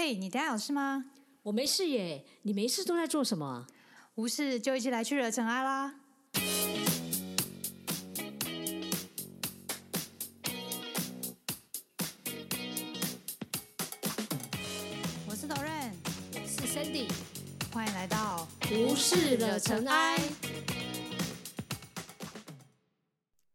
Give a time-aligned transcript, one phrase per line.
[0.00, 1.06] 嘿，你等下有事吗？
[1.42, 3.66] 我没事耶，你没事都在做什么啊？
[4.14, 5.92] 无事就一起来去惹尘埃啦！
[15.26, 15.90] 我是 Doren，
[16.46, 17.10] 是 Sandy，
[17.72, 20.16] 欢迎来到无事惹尘埃。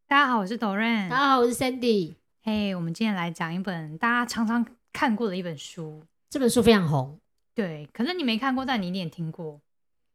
[0.07, 1.07] 大家好，我是 Doren。
[1.07, 2.15] 大家好，我是 Sandy。
[2.41, 6.03] 嘿，我们今天来讲一本大家常常看过的一本书。
[6.33, 7.19] 这本书非常红，
[7.53, 9.61] 对，可能你没看过，但你一定也听过。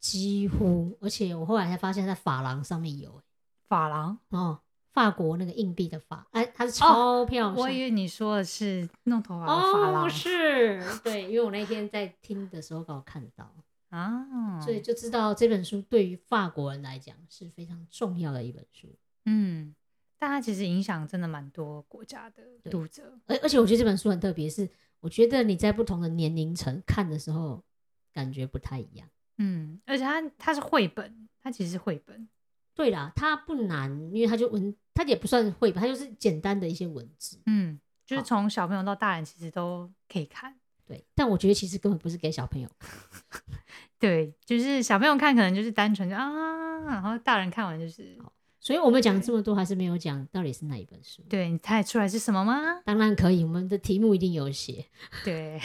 [0.01, 3.23] 几乎，而且我后来才发现，在法郎上面有
[3.69, 4.59] 法郎哦，
[4.93, 7.55] 法国那个硬币的法，哎，它是钞票上。
[7.55, 13.55] 我以为你说的是弄头发的法郎，哦，是对，因为我那天在听的时候刚好看到
[13.91, 18.89] 啊，所以就知道这本书对于法国人来讲是非常重要的一本书。
[19.27, 19.73] 嗯，
[20.19, 24.69] 但它其实影响真的蛮多国家的读者，而而且我觉得这本书很特别，是
[25.01, 27.65] 我觉得你在不同的年龄层看的时候，
[28.13, 29.09] 感觉不太一样。
[29.37, 32.29] 嗯，而且它它是绘本，它其实是绘本。
[32.75, 37.41] 对啦，它不难，因为它就文，它也不算绘本，它就是简单的一些文字。
[37.47, 40.57] 嗯，就是从小朋友到大人其实都可以看。
[40.85, 42.69] 对，但我觉得其实根本不是给小朋友。
[43.99, 48.19] 对，就是小朋友看可能就是单纯就啊，然后大人看完就是。
[48.61, 51.23] 所以我们讲这么多，还是没有讲到底是哪一本书。
[51.29, 52.81] 对你猜出来是什么吗？
[52.85, 54.85] 当然可以，我们的题目一定有写。
[55.25, 55.59] 对，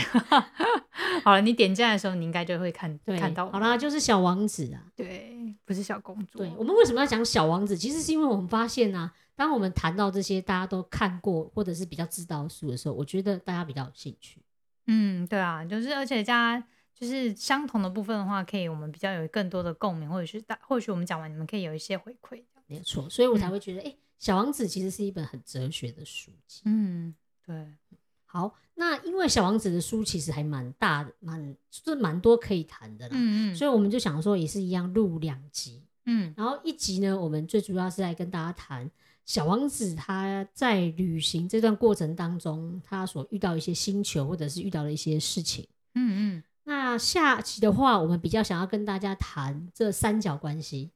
[1.24, 3.50] 好了，你点赞的时候，你应该就会看看到。
[3.50, 4.84] 好啦，就是小王子啊。
[4.96, 6.38] 对，不是小公主。
[6.38, 7.76] 对，我们为什么要讲小王子？
[7.76, 14.40] 其实是因为我们发现啊，当我们谈到这些大家都看过或者是比较知道的书的时候，我觉得大家比较有兴趣。
[14.86, 16.64] 嗯，对啊，就是而且加
[16.94, 22.44] 就是相同的部分的话，可以我们比较有更多的共鸣，或者是大或许我们讲完，你们可以有一些回馈。
[22.68, 26.62] 没错，所以我才会觉得，哎，小王子其实是一本很哲学的书籍。
[26.66, 27.14] 嗯，
[27.46, 27.74] 对。
[28.26, 33.16] 好，那因为小王子的书其实还蛮大的，蛮就是蛮多可以谈的啦。
[33.16, 33.56] 嗯嗯。
[33.56, 35.84] 所以我们就想说，也是一样录两集。
[36.06, 36.34] 嗯。
[36.36, 38.90] 然后一集呢，我们最主要是来跟大家谈
[39.24, 45.68] 小王子他在旅行这段过程当中，他所遇到一些星球或者是遇到的一些事情。
[45.94, 46.44] 嗯嗯。
[46.64, 50.90] 那下集的话，我们比较想要跟大家谈这三角关系。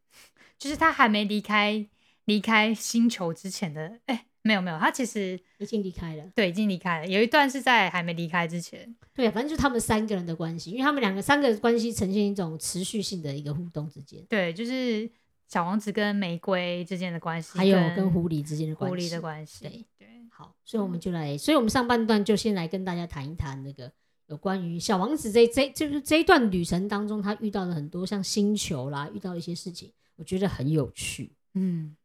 [0.57, 1.87] 就是他还没离开
[2.25, 7.07] 离开星球之前的，哎，没有没有，他其实已经离开了，对，已经离开了。
[7.07, 15.09] 有一段是在还没离开之前，对，反正就是他们三个人的关系，因为他们两个三个关系呈现一种持续性的一个互动之间，对，就是
[15.47, 20.07] 小王子跟玫瑰之间的关系，还有跟狐狸之间的关系，狐狸的关系，对对。
[20.29, 23.91] 好，所以我们就来，所以我们上半段就先来跟大家谈一谈那个
[24.27, 29.91] 有关于小王子这这就是这一段旅程当中，他遇到了很多像星球啦，遇到一些事情。
[30.17, 31.95] 我觉得很有趣，嗯，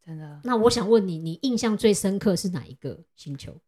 [0.00, 0.40] 真的。
[0.44, 3.60] 那我想问你，你印象最深刻是哪一个星球？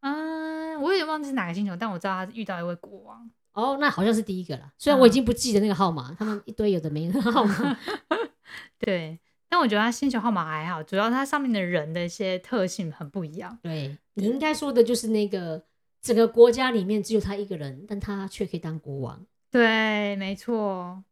[0.00, 3.30] 嗯，我有点忘记是哪个星球，但我知道他遇到一位国王。
[3.52, 4.72] 哦，那好像是第一个了。
[4.76, 7.78] 虽然我已经不记得那个号码，他们一堆有的没的号码。
[8.78, 13.56] 对，但我觉得他星球号码还好，主要它上面的人的一些特性很不一样。
[13.62, 15.64] 对你应该说的就是那个
[16.00, 19.24] 整个国家里面只有他一个人，但他却可以当国王。
[19.50, 21.04] 对，没错，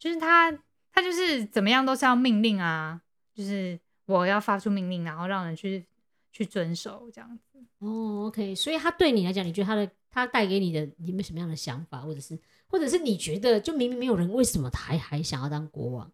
[0.00, 0.58] 就是他。
[0.92, 3.00] 他就是怎么样都是要命令啊，
[3.34, 5.84] 就是我要发出命令，然后让人去
[6.30, 7.58] 去遵守这样子。
[7.78, 16.12] 哦，OK，所以他对你来讲，你觉得他的他带给你的你们什么样的想法，或者是或者是你觉得就明明没有人，为什么他还还想要当国王？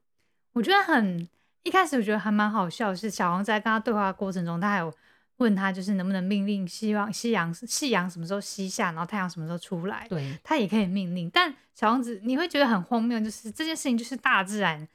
[0.52, 1.28] 我觉得很
[1.64, 4.92] 一开始我觉得还蛮好笑，是小王在跟他对话过程中，他还有。
[5.38, 10.06] 问他就是能不能命令，希望夕阳夕阳什么时候西下，然后太阳什么时候出来？
[10.08, 11.30] 对，他也可以命令。
[11.30, 14.86] 但小王子你会觉得很荒谬，就是这件事情就是大自然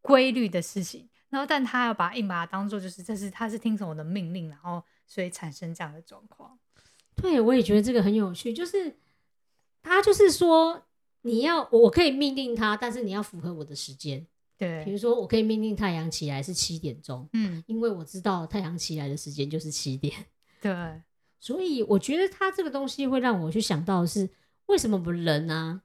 [0.00, 6.58] 规律的事情，然后但他要把硬把它当做就是这是他是听从我的命令，然后所以产生这样的状况。
[7.14, 8.96] 对，我也觉得这个很有趣，就是
[9.82, 10.86] 他就是说
[11.22, 14.26] 你要我可以命令他，但是你要符合我的时间。
[14.58, 20.12] 对，比如说我可以命令太阳起来是七点钟，嗯，因为我知道太阳起来的时间就是七点。
[20.60, 20.72] 对，
[21.38, 24.28] 所以我觉得它这个东西会让我去想到的是，
[24.66, 25.80] 为什么我们人呢？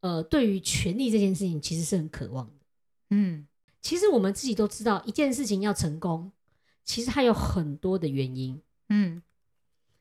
[0.00, 2.52] 呃，对于权力这件事情其实是很渴望的。
[3.10, 3.46] 嗯，
[3.80, 6.32] 其实我们自己都知道，一件事情要成功，
[6.84, 8.60] 其实它有很多的原因。
[8.88, 9.22] 嗯，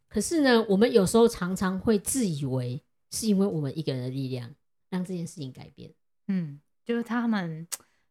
[0.07, 2.81] 可是呢，我们有时候常常会自以为
[3.12, 4.55] 是因为我们一个人的力量
[4.89, 5.94] 让这件事情改变。
[6.25, 7.67] 嗯，就是他们。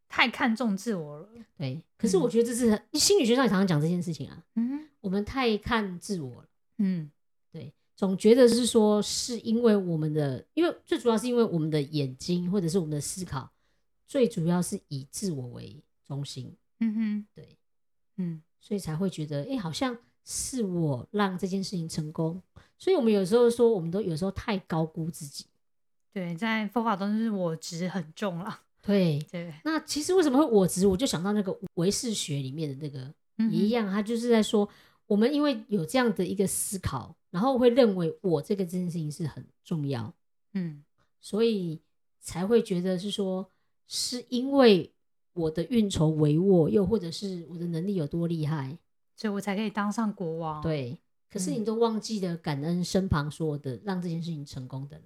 [0.08, 1.82] 太看重自我了，对。
[1.96, 4.44] 可是我觉得这是心理学上也常常讲这件事情啊。
[4.54, 6.48] 嗯，我们太看自我了。
[6.78, 7.10] 嗯，
[7.52, 13.50] 对，总觉得是说是因为我们的，因为最主要是因为我们的眼睛或者是我们的思考，
[14.06, 16.56] 最主要是以自我为中心。
[16.80, 17.58] 嗯哼，对，
[18.16, 22.40] 嗯，所以才会觉得，哎，好像是我让这件事情成功。
[22.78, 25.46] 所以，我们有时候说，我们都有时候太高估自己。
[26.12, 28.60] 对，在佛法中是我执很重了。
[28.82, 29.54] 对对。
[29.64, 30.86] 那其实为什么会我执？
[30.86, 33.12] 我就想到那个唯识学里面的那个
[33.50, 34.68] 一样，他就是在说，
[35.06, 40.12] 我们因为有这样的一个思考，然后会认为我这个这件事情是很重要，
[40.54, 40.84] 嗯，
[41.20, 41.80] 所以
[42.20, 43.50] 才会觉得是说，
[43.86, 44.92] 是因为
[45.34, 48.78] 我的运筹帷幄，又或者是我的能力有多厉害，
[49.14, 50.62] 所以我才可以当上国王。
[50.62, 51.00] 对。
[51.30, 55.04] 可是你都忘记了感恩身旁所有的让这件事情成功的人。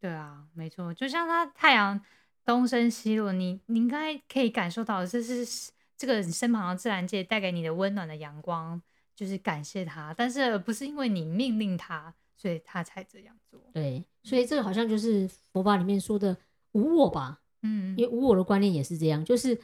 [0.00, 2.00] 对啊，没错，就像他太阳
[2.48, 8.80] 东升西落，你你应该可以感受到这是这个身旁的自然界带给你的温暖的阳光，
[9.14, 13.60] 就是感谢他，但是不是因为你命令他，所以他才这样做。
[13.74, 16.34] 对，所以这个好像就是佛法里面说的
[16.72, 17.42] 无我吧？
[17.60, 19.60] 嗯，因为无我的观念也是这样，就是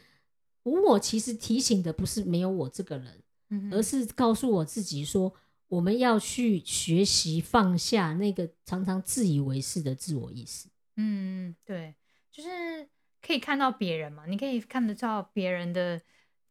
[0.65, 3.23] 无我其实提醒的不是没有我这个人，
[3.73, 5.33] 而是告诉我自己说。
[5.69, 10.69] 我们要去学习放下那个常常自以为是的自我意识。
[10.97, 11.95] 嗯，对，
[12.35, 12.89] 就是
[13.23, 16.03] 可以看到别人嘛，你可以看得到别人的。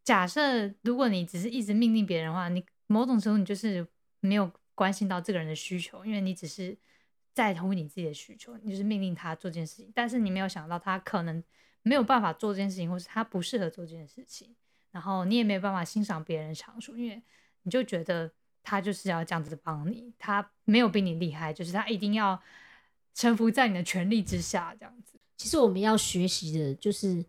[0.02, 3.86] 假设如果你只是一直命令别人的话，你某种程度你就是
[4.20, 6.74] 没有关心到这个人的需求，因为你只是
[7.34, 11.44] 在乎你自己的需求，你就是命令他做这件事情，但是你没有想到他可能
[11.82, 14.56] 没有办法做这件事情，或是他不适合做这件事情，
[14.90, 17.22] 然后你也没有办法欣赏别人的长处，因为
[17.62, 18.32] 你就觉得。
[18.66, 22.42] 他就是要这样子帮你，他没有比你厉害，就是他一定要
[23.12, 25.20] 臣服在你的权力之下，这样子。
[25.44, 27.22] 其实我们要学习的就是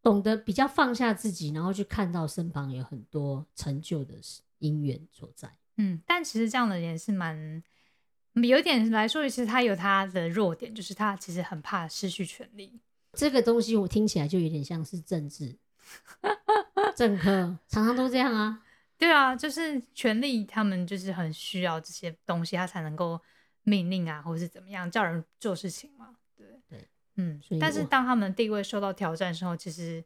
[0.00, 4.14] 懂得比较放下自己，然后去看到身旁有很多成就的
[4.60, 5.58] 因缘所在。
[5.76, 7.62] 嗯，但其实这样的人是蛮
[8.32, 12.80] 有点来说，其实他有他的弱点，就是他其实很怕失去权力。
[13.12, 15.54] 这个东西我听起来就有点像是政治，
[16.96, 18.62] 政客常常都这样啊。
[18.96, 23.20] 对啊，就是权力，他们就是很需要这些东西，他才能够
[23.64, 26.16] 命令啊，或者是怎么样叫人做事情嘛。
[27.20, 27.58] 嗯。
[27.60, 30.04] 但是当他们的地位受到挑战的时候，其实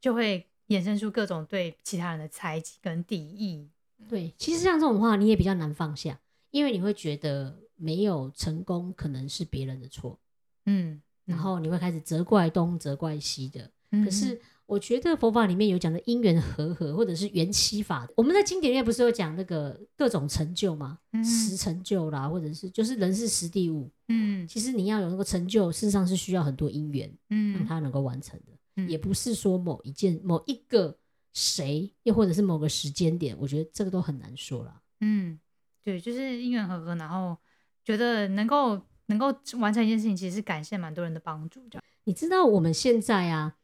[0.00, 3.68] 就会衍生出各种对其他人的猜忌跟敌意。
[4.08, 6.18] 对，其实像这种话，你也比较难放下，
[6.50, 10.18] 因为你会觉得没有成功可能是别人的错，
[10.64, 13.70] 嗯，然后你会开始责怪东责怪西的。
[14.04, 14.40] 可是。
[14.66, 18.06] 我觉得佛法里面有讲的因缘和合，或者是缘起法。
[18.16, 20.98] 我们在经典里面不是有讲那个各种成就吗？
[21.24, 23.88] 十成就啦，或者是就是人是实地物。
[24.08, 28.52] 嗯，其实你要有那个成就，事实上是需要很多因缘，嗯，让它能够完成的。
[28.74, 30.98] 嗯，也不是说某一件、某一个
[31.32, 34.82] 谁，又或者是某个时间点，我觉得这个都很难说了。
[35.00, 35.38] 嗯，
[35.84, 37.36] 对，就是因缘和合，然后
[37.84, 41.60] 觉得能够能够完成一件事情，其实是感谢蛮多人的帮助。
[41.70, 43.54] 这样，你知道我们现在啊。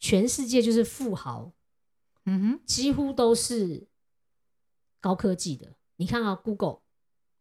[0.00, 1.52] 全世界就是富豪，
[2.24, 3.86] 嗯哼，几乎都是
[4.98, 5.74] 高科技的。
[5.96, 6.80] 你看啊，Google，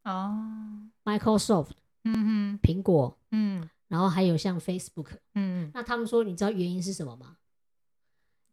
[0.03, 1.71] 哦，Microsoft，
[2.03, 7.37] 嗯哼，苹果，嗯，然后还有像 Facebook，嗯，那他们说，你知道原因是什么吗？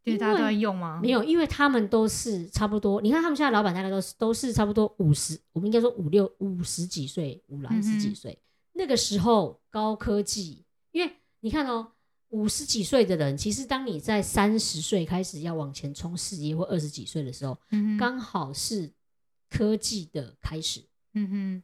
[0.05, 1.01] 因为大家都在用吗？
[1.03, 3.01] 没有，因为他们都是差不多。
[3.01, 8.41] 你看他们现在老板大概都是都是差不多五十，我们应该说五六五十几岁，五来十几岁。
[8.71, 11.91] 那个时候高科技，因为你看哦。
[12.29, 17.57] 五十几岁的人，其实当你在三十岁开始要往前冲事业，或二十几岁的时候，
[17.97, 18.91] 刚好是
[19.49, 20.83] 科技的开始。
[21.13, 21.63] 嗯哼，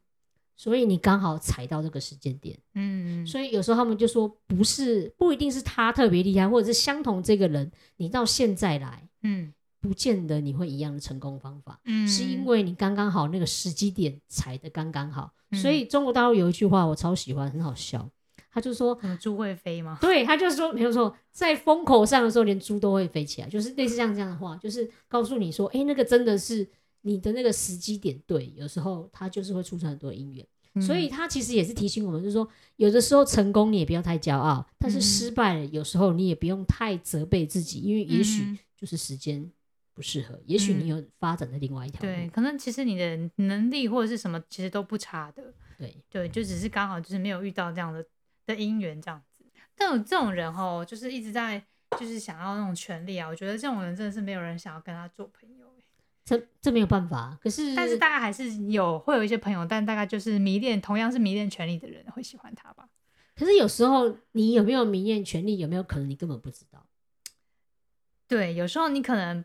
[0.56, 2.58] 所以你刚好踩到这个时间点。
[2.76, 11.80] 嗯，所以有时候他们就说，不是不一定是他特别厉害，或者是相同这个人，你到现在来，嗯，不见得你会一样的成功方法。
[11.86, 15.34] 嗯，是因为你刚刚好那个时机点踩的刚刚好。
[15.62, 18.10] 所以中国大陆有一句话我超喜欢，很好笑。
[18.54, 26.68] 他就说：“猪会飞吗？”对，他就说没有错，在风口上的时候，连猪都会飞起来，就是类似这样这样的话，就是告诉你说：“哎，那个真的是
[27.02, 30.46] 你的那个时机点对，有时候它就是会出现很多姻缘。”
[30.82, 39.52] 所以他其实也是提醒我们，就是说，有的时候成功你也不要太骄傲，但是失败了，有时候你也不用太责备自己，因为也许就是时间
[39.94, 42.08] 不适合，也许你有发展的另外一条路。
[42.08, 45.54] 对，可能其实你的能力或者是什么，其实都不差的。
[45.78, 48.04] 对对，就只是刚好就是没有遇到这样的。
[48.46, 49.44] 的姻缘这样子，
[49.76, 51.64] 但有这种人哦，就是一直在
[51.98, 53.28] 就是想要那种权利啊。
[53.28, 55.74] 我觉得这种人真的是没有人想要跟他做朋友
[56.26, 57.38] 这这没有办法。
[57.42, 62.88] 可是，但是大概还是有会有一些朋友，但大概就是迷恋同样是迷恋权力的人会喜欢他吧。
[63.36, 66.86] 可是有时候你有没有迷恋权力，有没有可能你根本不知道？
[68.28, 69.44] 对，有时候你可能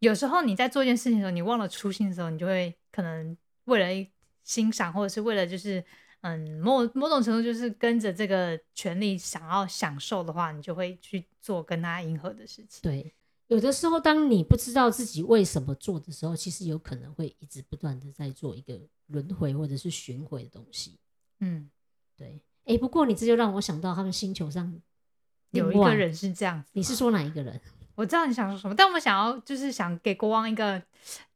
[0.00, 4.10] 有时候你在做一件事情的时候，你忘了初心的时候，你就会可能为了
[4.42, 5.84] 欣赏，或者是为了就是。
[6.22, 12.80] 嗯，某某种程度就是跟着这个权利想要享受的话，你就会去做跟他迎合的事情。
[12.82, 13.14] 对，
[13.46, 20.98] 有的时候，当你不知道自己为什么做的时候，其实有可能会一直不断的在做一个轮回或者是巡回的东西。
[21.40, 21.70] 嗯，
[22.16, 22.40] 对。
[22.64, 24.82] 哎，不过你这就让我想到他们星球上
[25.50, 26.70] 有一个人是这样子。
[26.72, 27.60] 你是说哪一个人？
[27.94, 30.82] 我知道你想说什么，但我们想要就是想给国王一个，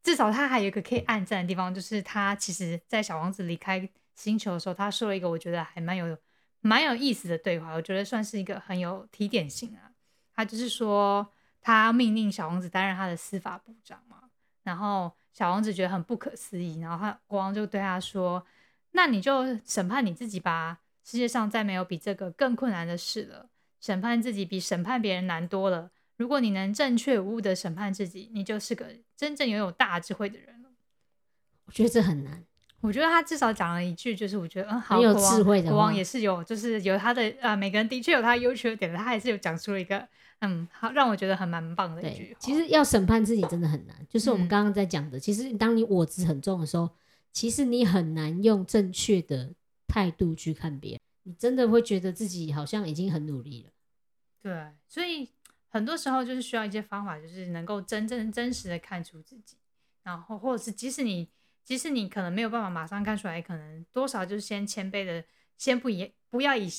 [0.03, 3.89] 至少他还有一个可以暗赞的地方，就是他其实，在小王子离开
[4.23, 6.17] 星球的时候，他说了一个我觉得还蛮有
[6.61, 9.91] 蛮有意思的对话，我觉得算是一个很有提点性啊。
[10.35, 11.31] 他就是说。
[11.63, 14.31] 他命令小王子担任他的司法部长嘛，
[14.63, 18.43] 然后小王子觉得很不可思议，然后他国王就对他说
[18.93, 23.47] ：“那你就审判你自己吧，世界上再没有比这个更困难的事了。
[23.79, 25.91] 审判自己比审判别人难多了。
[26.17, 30.69] 如果你能正确无误的审判自己，你就是个真正拥有大智慧的人了。”
[31.65, 32.43] 我觉得这很难。
[32.81, 40.07] 我觉得他至少讲了一句，就是我觉得嗯，好有智慧的国王也是有，就是有他的呃，每个人的确有他优缺点的，他还是有讲出了一个。
[40.43, 42.35] 嗯，好，让我觉得很蛮棒的一句。
[42.39, 45.19] 其实要审判自己真的很难，就是我们刚刚在讲的。
[45.19, 46.89] 其实当你我执很重的时候，
[47.31, 49.53] 其实你很难用正确的
[49.87, 50.99] 态度去看别人。
[51.21, 53.69] 你真的会觉得自己好像已经很努力了。
[54.41, 55.29] 对，所以
[55.69, 59.57] 很多时候就是需要一些方法，就是能够真正真实的看出自己，
[60.01, 61.29] 然后或者是即使你
[61.63, 65.23] 即使你可能没有办法马上看出来，可能多少就是先谦卑的，
[65.57, 66.69] 先不以不要以。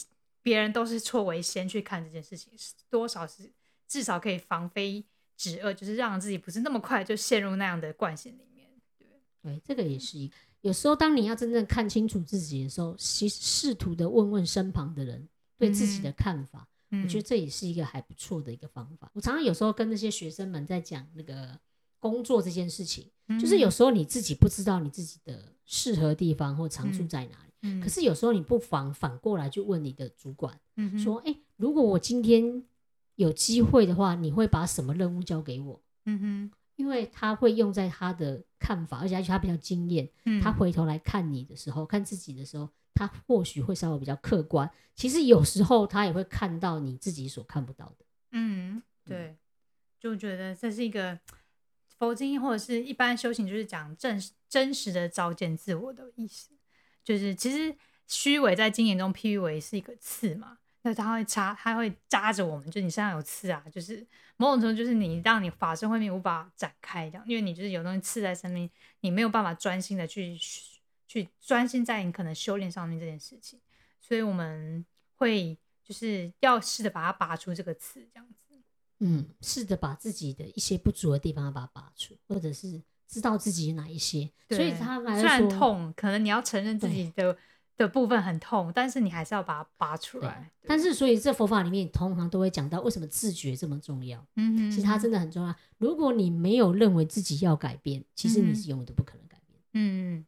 [0.44, 3.48] 别人都是错为先去看这件事情，是多少是
[3.86, 8.68] 至少可以防非止恶，就是让自己不是那么快就陷入那样的惯性里面。
[8.98, 9.06] 对，
[9.40, 10.28] 对，这个也是一。
[10.62, 19.08] 有时候当你要真正看清楚自己的时候，其实试图的问问身旁的人对自己的看法，我觉得这也是一个还不错的一个方法。
[19.14, 21.56] 我常常有时候跟那些学生们在讲那个
[22.02, 23.08] 工作这件事情，
[23.40, 27.80] 就是有时候你自己不知道你自己的适合地方或长处在哪里。
[27.80, 30.58] 可是有时候你不妨反过来去问你的主管，
[30.98, 32.64] 说：“哎，如果我今天
[33.14, 40.10] 有机会的话，你会把什么任务交给我？”嗯哼，因为他会用在他的看法，而且而且他比较经验，
[40.42, 44.68] 他回头来看你的时候，看自己的时候，他或许会稍微比较客观。
[44.96, 48.04] 其实有时候他也会看到你自己所看不到的。
[48.32, 49.36] 嗯，对，
[50.00, 51.16] 就觉得这是一个
[52.02, 56.50] 佛经或者是一般修行，就是讲正真实的照见自我的意思。
[57.04, 57.72] 就是其实
[58.08, 64.04] 虚伪在经典中譬喻为是一个刺嘛，那它会插，它会扎着我们，就你身上有刺啊，就是
[64.36, 68.68] 某种程度就是你让你法身慧命无法展开这样，因为你就是有东西刺在身边，
[68.98, 70.36] 你没有办法专心的去
[71.06, 73.60] 去专心在你可能修炼上面这件事情，
[74.00, 78.40] 所以我们会就是要试着把它拔出这个刺这样子，
[79.02, 82.80] 嗯，试着把自己的一些不足的地方把它拔出，或者是。
[83.08, 87.36] 知道自己哪一些，所以他虽然痛，可能你要承认自己的
[87.76, 90.50] 的部分很痛，但是你还是要把它拔出来。
[90.66, 94.26] 但是，所以这佛法里面通常都会讲到为什么自觉这么重要。
[94.36, 95.54] 嗯哼，其实它真的很重要。
[95.76, 99.60] 如果你没有认为自己要改变，其实你是永远都不可能改变。
[99.74, 100.24] 嗯，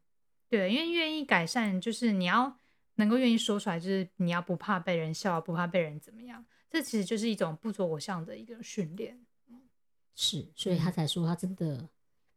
[0.51, 2.55] 对，因为愿意改善，就是你要
[2.97, 6.45] 能够愿意说出来，就是你要不怕被人笑，不怕被人怎么样。
[6.75, 9.25] 这其实就是一种不着我相的一个训练。
[10.15, 11.89] 是，所以他才说他真的。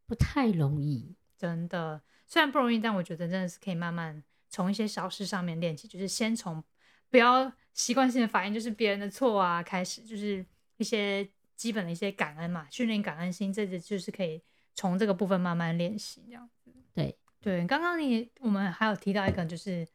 [0.09, 2.01] 不太容易，真的。
[2.25, 6.63] 虽然不容易，但我觉得真的是可以慢慢从一些小事上面练起，就是先从
[7.09, 10.45] 不要习惯性的反应，就是别人的错啊开始，就是
[10.77, 14.41] 一些基本的一些感恩嘛，训练感恩心，这个就是可以
[14.75, 16.71] 从这个部分慢慢练习这样子。
[16.93, 19.85] 对对，刚刚你我们还有提到一个，就是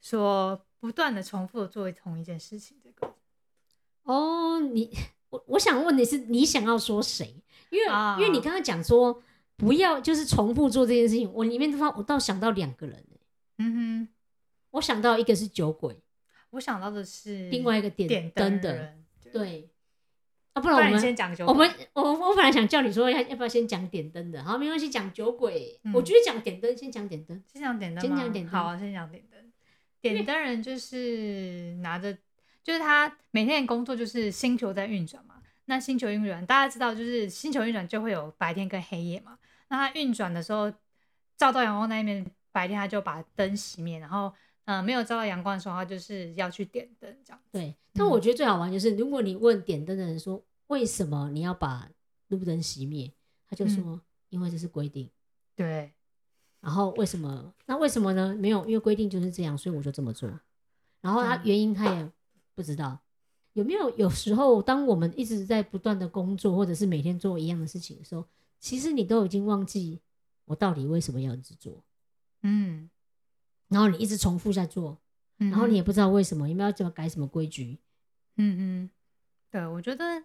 [0.00, 3.14] 说不断的重复的做同一件事情，这个。
[4.08, 4.90] 哦，你
[5.28, 7.42] 我我想问的是，你想要说谁？
[7.70, 7.86] 因为
[8.18, 9.22] 因为你刚刚讲说
[9.56, 13.04] 不要就是重复做这件事情，我里面的话我倒想到两个人
[13.58, 14.08] 嗯哼，
[14.70, 16.00] 我想到一个是酒鬼，
[16.50, 19.70] 我想到的是另外一个点灯的人，对。
[20.54, 25.78] 啊，不然我们先讲酒鬼，我们我我本来想叫你说要要不要先讲点灯的，好，没关系，讲酒鬼。
[25.92, 29.38] 我觉得讲点灯，先讲点灯，先讲点灯，先讲点灯，好，先讲点灯。
[30.00, 32.16] 点灯人就是拿着，
[32.68, 35.36] 就是他每天的工作就是星球在运转嘛。
[35.64, 39.38] 那星球运转，大家知道，就是星球运转就会有白天跟黑夜嘛。
[39.68, 40.70] 那它运转的时候，
[41.38, 44.30] 照到阳光那一面，白天它就把灯熄灭，然后，
[44.66, 47.40] 嗯，没有照到阳光的时候，它就是要去点灯这样。
[47.50, 47.74] 对。
[47.94, 51.88] 但我觉得最好玩就是，如果你问点灯的人说，为什么你要把
[52.26, 53.10] 路灯熄灭，
[53.48, 53.98] 他就说，
[54.28, 55.08] 因为这是规定。
[55.56, 55.90] 对。
[56.60, 57.54] 然后为什么？
[57.64, 58.36] 那为什么呢？
[58.38, 60.28] 没有，因为规定就是这样，所以我就这么做。
[61.00, 62.10] 然后他原因他也
[62.58, 62.98] 不知道。
[63.52, 68.24] 有没有有时候，当我们一直在不断的工作，或者是每天做一样的事情的时候，
[68.58, 70.00] 其实你都已经忘记
[70.44, 71.84] 我到底为什么要一直做，
[72.42, 72.90] 嗯，
[73.68, 74.98] 然后你一直重复在做，
[75.36, 77.78] 然后你也不知道为什么，有没有怎么改什么规矩，
[78.38, 78.90] 嗯嗯，
[79.52, 80.24] 对，我觉得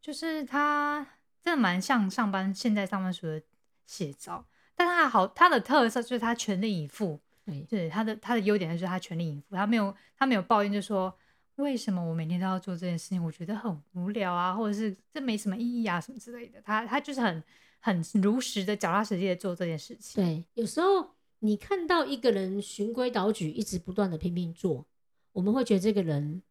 [0.00, 1.04] 就是他
[1.42, 3.42] 真的蛮像上班现在上班族的
[3.86, 4.46] 写照，
[4.76, 11.16] 但他好他的特色就是他全力以赴，对，对他的他的优点就是他全力以赴，他没有他没有抱怨，就说
[11.56, 17.42] 为什么我每天都要做这件事情，我觉得很无聊啊，或者是这没什么意义啊什么之类的，他他就是很
[17.80, 20.22] 很如实的脚踏实地的做这件事情。
[20.22, 24.86] 对，有时候你看到一个人循规蹈矩，一直不断的拼命做，
[25.32, 26.42] 我们会觉得这个人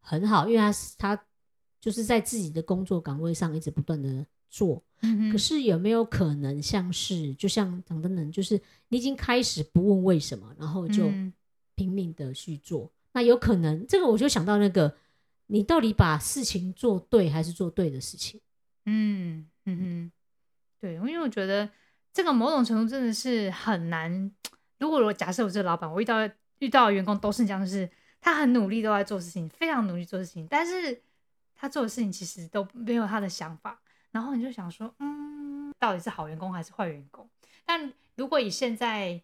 [0.00, 1.20] 很好，因为他是他。
[1.78, 4.82] 就是在自己的工作岗位上一直不断的做，
[5.30, 11.08] 可是有没有可能像是就像等等等，就是你已经开始不问为什么，然后就
[11.76, 12.90] 拼命的去做？
[13.16, 14.94] 那有可能这个我就想到那个，
[15.46, 18.38] 你到底把事情做对还是做对的事情？
[18.84, 20.12] 嗯嗯嗯，
[20.78, 21.66] 对，因为我觉得
[22.12, 24.30] 这个某种程度真的是很难。
[24.78, 27.88] 如果我假设我这个老板，我遇到遇到的员工都是这样，就是
[28.20, 31.02] 他很努力都在做事情，非常努力做事情，但是。
[31.58, 33.80] 他做的事情其实都没有他的想法，
[34.10, 37.26] 然后你就想说，嗯，到底是好员工还是坏员工？
[37.64, 39.18] 但如果以现在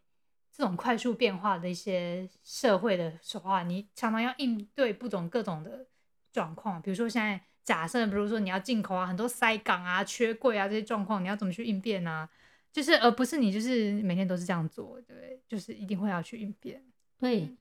[0.55, 5.87] 这种快速变化的一些社会的话，你常常要应对不同各种的
[6.33, 12.29] 状况，比如说现在假设，比如说你要进口啊，很多塞港啊、缺柜啊这些状况，你要怎么去应变啊？
[12.73, 16.85] 就是而不是你就是每天都是这样做，对，就是一定会要去应变。
[17.19, 17.57] 对，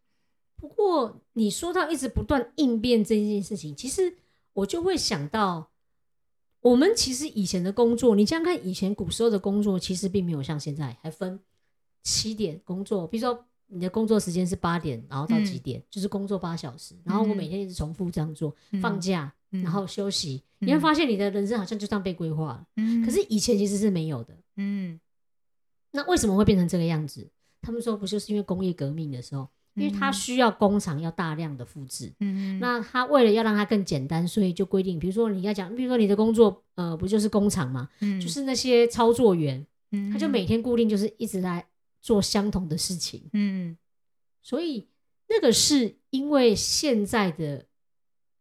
[0.55, 4.17] 不过你说到一直不断应变这件事情，其实。
[4.53, 5.71] 我就会想到，
[6.59, 11.39] 我们其实以前的工作，你这样看，以前古时候的工作其实并没有像现在还分
[12.03, 22.67] 七点工作，比如说你的工作时间是八点，然后到几点，就是工作八小时，然后我每天一直重复这样做，放假然后休息，你会发现你的人生好像就这样被规划了。
[22.77, 24.35] 嗯，可是以前其实是没有的。
[24.57, 24.99] 嗯，
[25.91, 27.29] 那为什么会变成这个样子？
[27.61, 29.47] 他们说不就是因为工业革命的时候？
[29.75, 41.65] 因为它需要工厂要大量的复制，嗯那他为了要让它更简单，所以就规定，比如说你要讲，比如说你的工作，呃，不就是工厂嘛，嗯，就是那些操作员，嗯，他就每天固定就是一直在
[42.01, 43.77] 做相同的事情，嗯，
[44.41, 44.89] 所以
[45.27, 47.65] 那个是因为现在的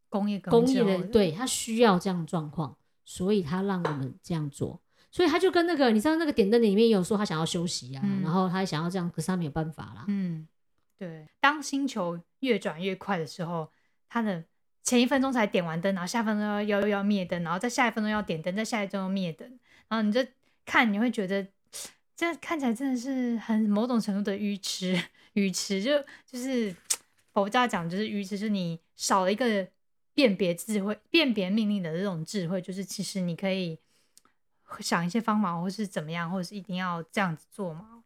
[0.08, 4.80] 工业工业的对他需要这样状况，所以他让我们这样做，
[5.10, 10.48] 所以他就跟那个你知道那个点灯里面有说他想要休息啊，然后他想要这样，可是他没有办法啦，嗯。
[10.98, 13.72] 对，当星球越转越快的时候，
[14.06, 14.44] 他的
[14.82, 19.48] 前一分钟才点完灯，然后下分钟要要要灭灯，然后在下一分钟要点灯，在下一分钟灭灯，
[19.88, 20.20] 然后你就
[20.66, 21.46] 看，你会觉得
[22.20, 25.02] 这看起来真的是很某种程度的愚痴，
[25.32, 26.76] 愚痴就就是
[27.32, 29.66] 佛家讲就是愚痴，就是你少了一个
[30.12, 33.78] 辨别智慧、辨别命令的这种智慧，就是其实你可以
[34.80, 38.04] 想一些方法，或是怎么样，或者是一定要这样子做嘛？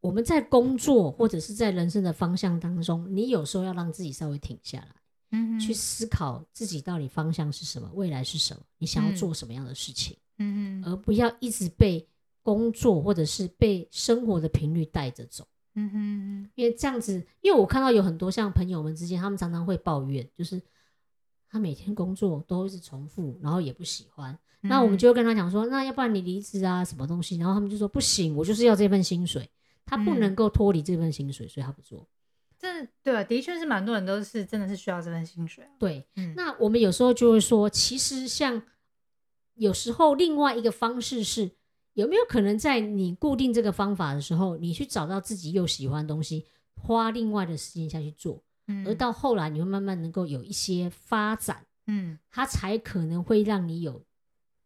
[0.00, 4.94] 我们在工作或者是在人生的方向当中，你有时候要让自己稍微停下来，
[5.32, 12.06] 嗯，去思考自己到底方向是什么，未来是什么，你想要做什么样的事情，嗯而不要一直被
[12.42, 20.60] 工作或者是被生活的频率带着走，嗯哼，因为这样子，因为我看到有很多像朋友们之间，他们常常会抱怨，就是
[21.48, 29.48] 他每天工作都一直重复，然后也不喜欢，那我们就会跟他讲说，那要不然你离职啊，什么东西，然后他们就说不行，我就是要这份薪水。
[29.86, 32.06] 他不能够脱离这份薪水，所以他不做。
[32.56, 35.66] 这对，的确是蛮多人都是真的是需要这份薪水。
[35.80, 38.62] 对，那我们有时候就会说，其实像
[39.54, 41.50] 有时候另外一个方式是，
[42.00, 48.42] 有没有可能在你固定这个方法的时候，你去找到自己又喜欢的东西，花另外的时间下去做，
[48.86, 54.02] 而到后来你会慢慢能够有一些发展，嗯，它才可能会让你有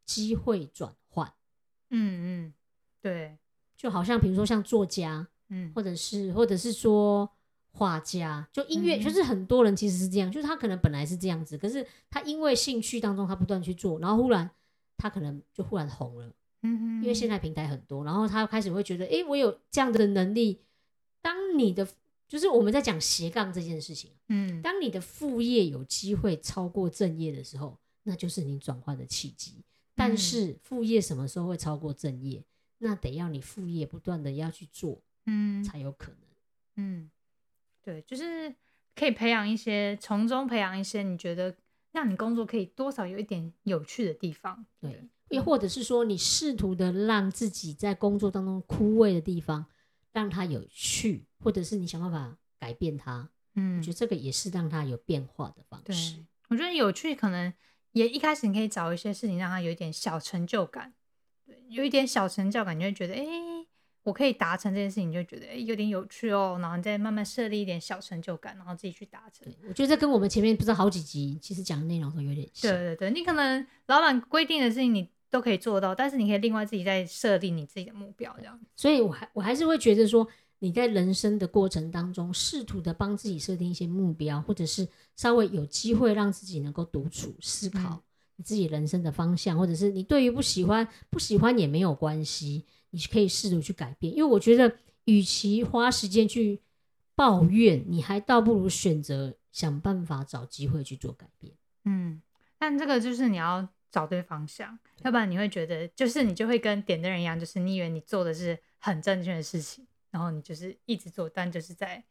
[0.05, 1.33] 机会转换。
[1.91, 2.55] 嗯嗯，
[3.01, 3.37] 对。
[3.77, 7.29] 就好像比如说像作家，嗯，或者是或者是说
[7.73, 14.49] 画家，就音乐，就是很多人其实是这样，就是他可能本来是这样子，可是他因为兴趣当中他不断去做，然后忽然
[14.97, 16.33] 他可能就忽然红了，
[16.65, 20.61] 嗯哼，因为现在平台很多，然后他开始会觉得，哎，我有这样的能力。
[21.23, 21.87] 当你的
[22.27, 29.63] 就是我们在讲斜杠这件事情，嗯，当你的副业有机会超过正业的时候，那就是你转换的契机。
[29.95, 32.43] 但是副业什么时候会超过正业？
[32.79, 36.19] 那得要你副业不断的要去做，嗯，才有可能，
[36.77, 37.11] 嗯，
[37.83, 38.55] 对，就是
[38.95, 41.55] 可以培养一些，从中培养一些你觉得
[41.93, 49.67] 让你工作可以多少有一点有趣的地方，对，又或者是说你试图的让自己在工作当中枯萎的地方
[50.13, 56.25] 让它有趣，或者是你想办法改变它，嗯，我觉得这个也是让它有变化的方式。
[56.49, 57.53] 我觉得有趣可能
[57.93, 60.95] 也一开始你可以找一些事情让它有一点小成就感。
[61.69, 63.23] 有一点小成就感，你会觉得，哎，
[64.03, 69.53] 我可以达成这件事情，你就觉得哎有点有趣哦，然后你再慢慢设立一点小成就感，然后自己去达成。
[69.69, 72.71] 我觉得这跟我们前面不是好几集其实讲的内容都有点像。
[72.71, 78.57] 对对对，你可能老板规定的事情你都可以做到，但是你可以另外自己再设定你自己的目标，这样。
[78.77, 80.25] 所以我还我还是会觉得说，
[80.61, 88.01] 你在人生的过程当中，试图的帮自己设定一些目标，或者是稍微有机会让自己能够独处思考
[88.37, 92.65] 你自己人生的方向，或者是你对于不喜欢不喜欢也没有关系。
[92.91, 94.73] 你可以试图去改变，因为我觉得，
[95.07, 96.61] 与其花时间去
[97.17, 101.53] 抱怨，你还倒不如选择想办法找机会去做改变。
[101.87, 102.23] 嗯，
[102.57, 112.03] 但这个就是你要找对方向，要不然你会觉得，就是你就会跟点的人一样，就是你以为你做的是很正确的事情，然后你就是一直做，但就是在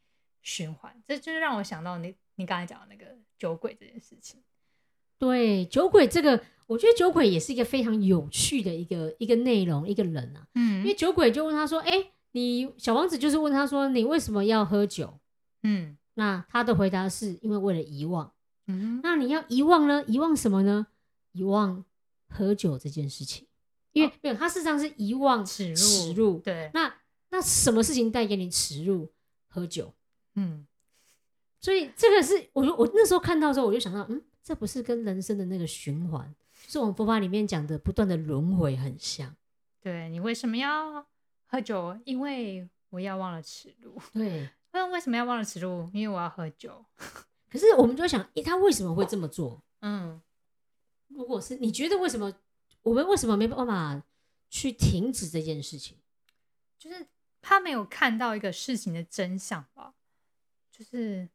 [0.42, 0.96] 循环。
[1.06, 4.40] 这就是让我想到你你刚才讲的那个酒鬼这件事情。
[5.18, 6.42] 对，酒鬼这个。
[6.66, 10.48] 我觉得酒鬼也是一个非常有趣的一个一个内容，一个人啊。
[10.56, 15.20] 嗯，因为酒鬼就问他说：“哎，你小王子就是问他说，你为什么要喝酒？”
[15.64, 18.32] 嗯，那他的回答是因为为了遗忘。
[18.68, 20.06] 嗯，那你要遗忘呢？
[20.08, 20.88] 遗忘什么呢？
[21.34, 21.84] 遗忘
[22.30, 23.46] 喝酒这件事情。
[23.92, 26.40] 因为没有，他事实上是遗忘耻耻辱。
[26.40, 26.92] 对，那
[27.30, 29.12] 那什么事情带给你耻辱？
[29.50, 29.94] 喝酒。
[30.36, 30.66] 嗯，
[31.60, 36.34] 所以这个是我我那时候看到的时候，我就想到，嗯，这不是跟人生的那个循环。
[36.68, 39.36] 是我们佛法里面讲的不断的轮回很像，
[39.80, 41.06] 对你为什么要
[41.46, 41.96] 喝酒？
[42.06, 44.02] 因为我要忘了耻辱。
[44.14, 45.90] 对，那 为什么要忘了耻辱？
[45.94, 46.84] 因为我要喝酒。
[47.52, 49.62] 可是我们就想，他为什么会这么做？
[49.82, 50.20] 嗯，
[51.16, 52.34] 如果是你觉得为什么
[52.82, 54.04] 我们为什么没办法
[54.50, 55.98] 去停止这件事情？
[56.78, 57.08] 就是
[57.42, 59.94] 他没有看到一个事情的真相吧？
[60.72, 61.30] 就是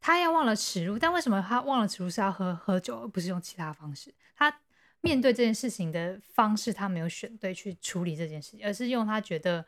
[0.00, 4.14] 他要忘了耻辱，但为什么他忘了耻辱是要喝喝酒，而不是用其他方式？
[4.36, 4.60] 他
[5.00, 9.64] 面对这件事情的方式，他没有选对去处理这件事情，而是用他觉得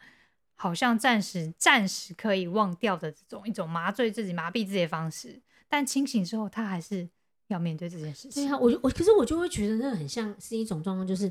[0.55, 5.41] 好像暂时暂时可以忘掉的这种一种麻醉自己、麻痹自己的方式。
[5.69, 7.09] 但清醒之后，他还是
[7.49, 8.45] 要面对这件事情。
[8.45, 11.31] 对啊，我我可是我就会觉得那很像是一种状况，就是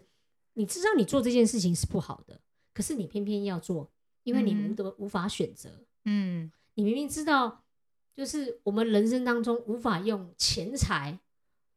[0.53, 2.39] 你知道你做这件事情是不好的，
[2.73, 3.91] 可是你偏偏要做，
[4.23, 5.85] 因为你无得无法选择。
[6.05, 7.63] 嗯，你明明知道，
[8.15, 11.19] 就是我们人生当中无法用钱财。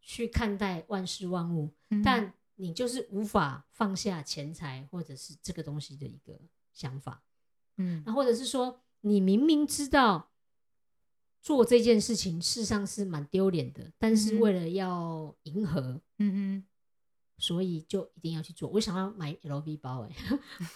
[0.00, 1.70] 去看待万事万物，
[2.02, 6.32] 但你就是无法放下钱财或者是这个东西的一个
[6.72, 7.22] 想法，
[7.76, 10.30] 嗯，那或者是说你明明知道
[11.48, 16.64] 做这件事情事实上是蛮丢脸的，但是为了要迎合，嗯哼，
[17.38, 18.68] 所以就一定要去做。
[18.68, 20.14] 我想要买 LV 包，哎，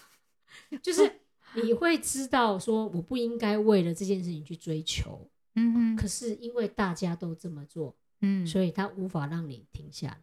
[0.83, 1.21] 就是
[1.63, 7.95] 你会知道说我不应该为了这件事情去追求，嗯哼，可是因为大家都这么做。
[8.23, 10.23] 嗯，所以他无法让你停下来。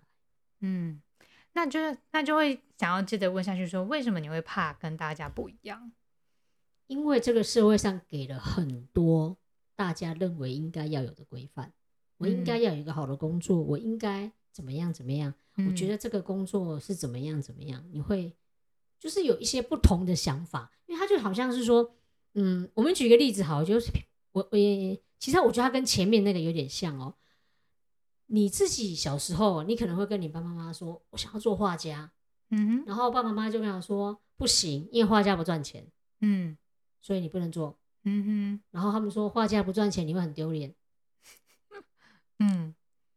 [0.62, 1.00] 嗯，
[1.54, 5.92] 那就是那就会想要接着问下去，说为什么你会怕跟大家不一样？
[6.88, 9.38] 因为这个社会上给了很多
[9.80, 11.72] 大家认为应该要有的规范。
[12.18, 15.34] 我应该要有一个好的工作，我应该怎么样怎么样？
[15.56, 17.82] 我觉得这个工作是怎么样怎么样？
[17.94, 18.36] 你会
[19.00, 21.96] 就是有一些不同的想法，因为他就好像是说，
[22.34, 23.90] 嗯，我们举个例子，好，就是
[24.34, 27.16] 我我也其实我觉得他跟前面那个有点像哦。
[28.26, 32.12] 你自己小时候，你可能会跟你爸爸妈妈说：“我想要做画家。”
[32.52, 35.88] 嗯哼，然后爸爸妈妈就跟他说：“不行，因为画家不赚钱。”
[36.20, 36.58] 嗯，
[37.02, 37.80] 所以你不能做。
[38.10, 40.74] 嗯哼，然后他们说画家不赚钱，你会很丢脸。
[42.40, 42.74] 嗯，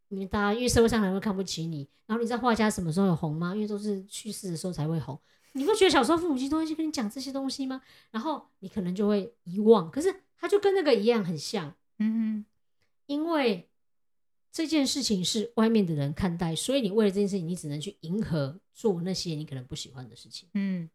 [0.09, 1.89] 因为大家因为社会上人会看不起你。
[2.07, 3.55] 然后你知道画家什么时候有红吗？
[3.55, 5.19] 因为都是去世的时候才会红。
[5.53, 7.81] 你会觉得小时候父母亲都会去跟你讲这些东西吗？
[8.11, 9.91] 然后你可能就会遗忘。
[9.91, 11.75] 可是他就跟那个一样，很像。
[11.99, 12.47] 嗯哼，
[13.07, 13.69] 因为。
[14.55, 20.47] 这件事情是外面的人看待，所以你为了这件事情，你只能去迎合做那些你可能不喜欢的事情。
[20.53, 20.91] 嗯，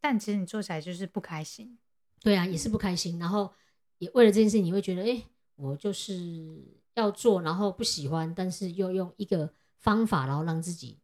[0.00, 1.76] 但其实你做起来就是不开心。
[2.20, 3.18] 对啊，也是不开心。
[3.18, 3.52] 然后
[3.98, 5.22] 也为了这件事情，你会觉得，哎，
[5.56, 6.62] 我就是
[6.94, 10.98] 要做，然后不喜欢，但是又用一个方法，然后让自己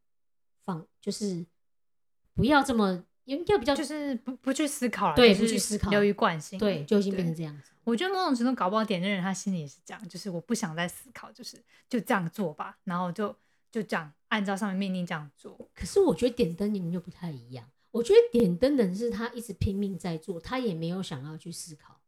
[0.65, 1.47] 放，就是
[2.35, 3.05] 不要这么。
[3.27, 7.71] 应该比较就是不不去思考了，对，不去思考，流于惯性，对，就已经变成这样子。
[7.83, 11.57] 我觉得某种程度搞不好点的人，他心里也是这样，就是我不想再思考，就是
[11.89, 13.35] 就这样做吧，然后就
[13.73, 15.59] 就这样按照上面命令这样做。
[15.75, 22.01] 可是我觉得点灯你们又不太一样，我觉得点灯的人是他一直拼命在做，他也没有想要去思考。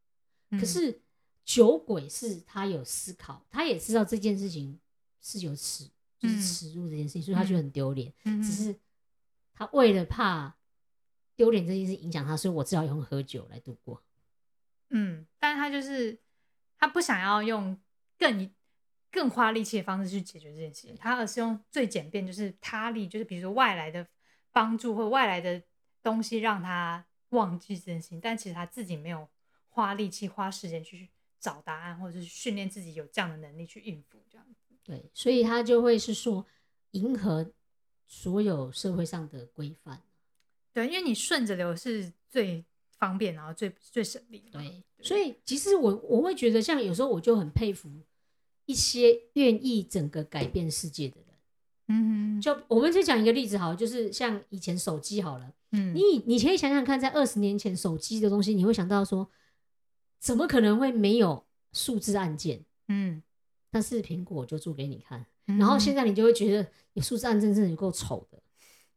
[0.51, 1.01] 可是
[1.45, 4.79] 酒鬼是他有思考，他也知道这件事情
[5.21, 8.13] 是有耻，就是耻辱这件事情，所以他觉得很丢脸。
[8.43, 8.75] 只是
[9.55, 10.55] 他为了怕。
[11.37, 14.03] 丢脸这件事影响他，所以我只好用喝酒来度过。
[14.89, 16.19] 嗯，但是他就是
[16.79, 17.79] 他不想要用
[18.17, 18.51] 更
[19.13, 24.09] 更花力气的方式去解决这件事情，他而是用最简便，就是他力，就是比如说外来的
[24.51, 25.63] 帮助或外来的
[26.07, 29.27] 东西让他忘记这件事情，但其实他自己没有
[29.71, 31.09] 花力气、花时间去
[31.41, 34.77] 找答案，或者是训练自己有这样的能力去应付这样子。
[34.85, 36.47] 对，所以他就会是说
[36.93, 37.51] 迎合
[38.07, 40.01] 所有社会上的规范。
[40.73, 42.65] 对，因为你顺着流是最
[42.97, 44.49] 方便，然后最最省力。
[44.53, 47.91] 对，所以其实我我会觉得，像有时候我就很佩服
[48.67, 51.26] 一些愿意整个改变世界的人。
[51.89, 55.53] 嗯，就我们就讲一个例子好，就是像以前手机好了。
[55.73, 59.31] 嗯，你你可以想想看，在二十年前手机的东西，你会想到说，
[60.19, 62.65] 怎么可能会没有数字按键？
[62.89, 63.23] 嗯，
[63.71, 68.43] 但是苹果就做给你看，然后现在你就会觉得，你数字按键真的有够丑的。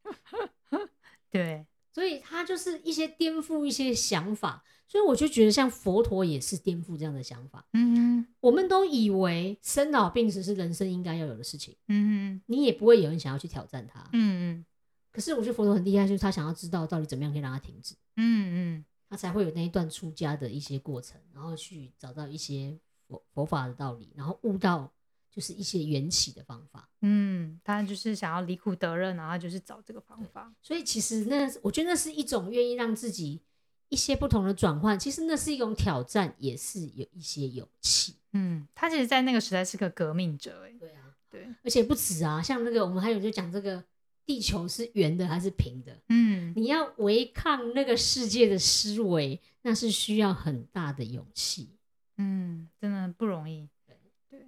[1.30, 7.64] 对，所以它就是一些颠覆一些想法，所以我就觉得像佛陀也是颠覆这样的想法。
[7.74, 11.76] 嗯，我们都以为生老病死是人生应该要有的事情。
[11.88, 14.02] 嗯，你也不会有人想要去挑战它。
[14.14, 14.66] 嗯嗯。
[15.12, 17.96] 可是我觉得佛陀很厉害，就是他想要知道到底怎么样可以让它停止。
[18.18, 24.92] 嗯嗯，他才会有那一段出家的一些过程，然后去找到一些佛佛法的道理，然后悟到
[25.32, 26.90] 就是一些缘起的方法。
[27.02, 30.54] 嗯，他就是想要离苦得乐，然后就是找这个方法。
[30.62, 33.42] 所以其实那我觉得那是一种愿意让自己
[33.90, 38.16] 一些不同的转换，其实那是一种挑战，也是有一些勇气。
[38.34, 40.64] 嗯，他其实，在那个时代是个革命者。
[40.66, 43.84] 哎，对啊，对，而且不止啊，像那个我们还有就讲这个。
[44.26, 45.98] 地球是圆的还是平的？
[46.10, 51.72] 嗯，你要违抗那个世界的思维，那是需要很大的勇气。
[52.18, 53.68] 嗯，真的不容易。
[53.88, 53.98] 对
[54.30, 54.46] 对，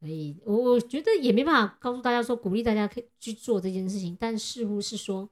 [0.00, 5.28] 所以我我觉得也没办法告诉大家说鼓励大家可以去做这件事情，但似乎是说，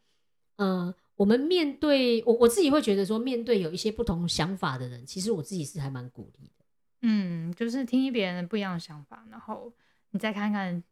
[0.56, 6.64] 呃，我们面对我我自己会觉得说，面对有一些不同想法的人，其实我自己是还蛮鼓励的。
[7.02, 9.72] 嗯，就是听听别人的不一样的想法，然后
[10.10, 10.82] 你再看看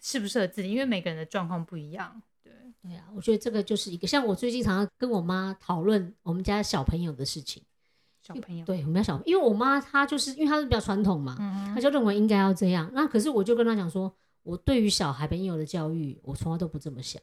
[0.00, 2.22] 适不适合自己，因为每个人的状况不一样。
[2.42, 7.62] 对啊，我觉得这个就是一个像我最近常常跟我妈讨论我们家小朋友的事情。
[8.20, 11.36] 小朋友，对我们家小，因为我妈她就是因为她是比较传统嘛，
[11.74, 12.90] 她就认为应该要这样。
[12.94, 17.20] 那可是我就跟她讲说，我对于小孩朋友的教育，我从来都不这么想。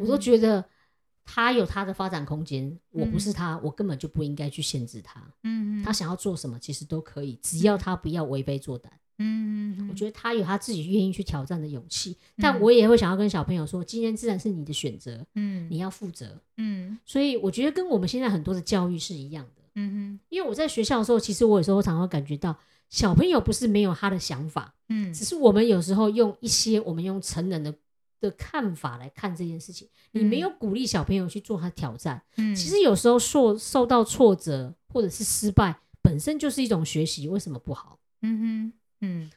[0.00, 0.64] 我都觉得
[1.24, 5.20] 他有他的发展空间，我不是他，我根本就不应该去限制他。
[5.44, 5.80] 嗯。
[5.80, 8.88] 嗯，他想要做什么，其实都可以，只要他不要为非作歹。
[9.18, 22.56] 嗯，我觉得他有他自己愿意去挑战的勇气，但我也会想要跟小朋友说，今天自然是你的选择，嗯，你要负责，嗯，所以我觉得跟我们现在很多的教育是一样的，嗯哼，因为我在学校的时候，其实我有时候常常感觉到
[22.88, 27.72] 小朋友不是没有他的想法，嗯，只是我们有时候用一些我们用成人的
[28.22, 37.98] 的看法来看这件事情，你没有鼓励小朋友去做他挑战，嗯，其实有时候受受到挫折或者是失败本身就是一种学习，为什么不好？
[38.22, 38.72] 嗯哼。
[39.04, 39.28] 嗯，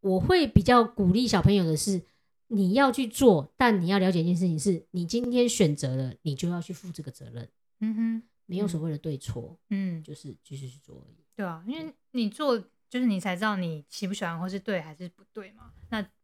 [0.00, 2.00] 我会比较鼓励小朋友的是，
[2.48, 7.46] 你要去做，但你要了解一件事情，是你今天选择了，你就要去负这个责任。
[7.80, 11.16] 嗯哼，没有所谓的对错，嗯，就是继续去做而已。
[11.36, 12.58] 对啊，因为你做，
[12.88, 15.70] 就是你才知道你喜不喜欢，或是对还是不对嘛。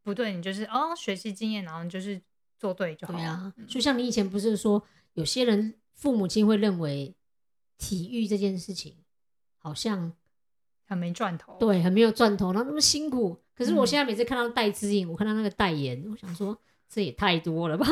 [0.04, 2.20] 那不对，你就是哦，学习经验，然后就是
[2.58, 3.12] 做对就好。
[3.12, 4.82] 对啊，就像你以前不是说，
[5.14, 7.14] 有些人父母亲会认为
[7.78, 8.96] 体育这件事情
[9.58, 10.12] 好像。
[10.90, 13.40] 很没赚头，对，很没有赚头，然后那么辛苦。
[13.54, 16.58] 可是我现在每次看到戴之颖，我看到那个代言，我想说
[16.88, 17.86] 这也太多了吧。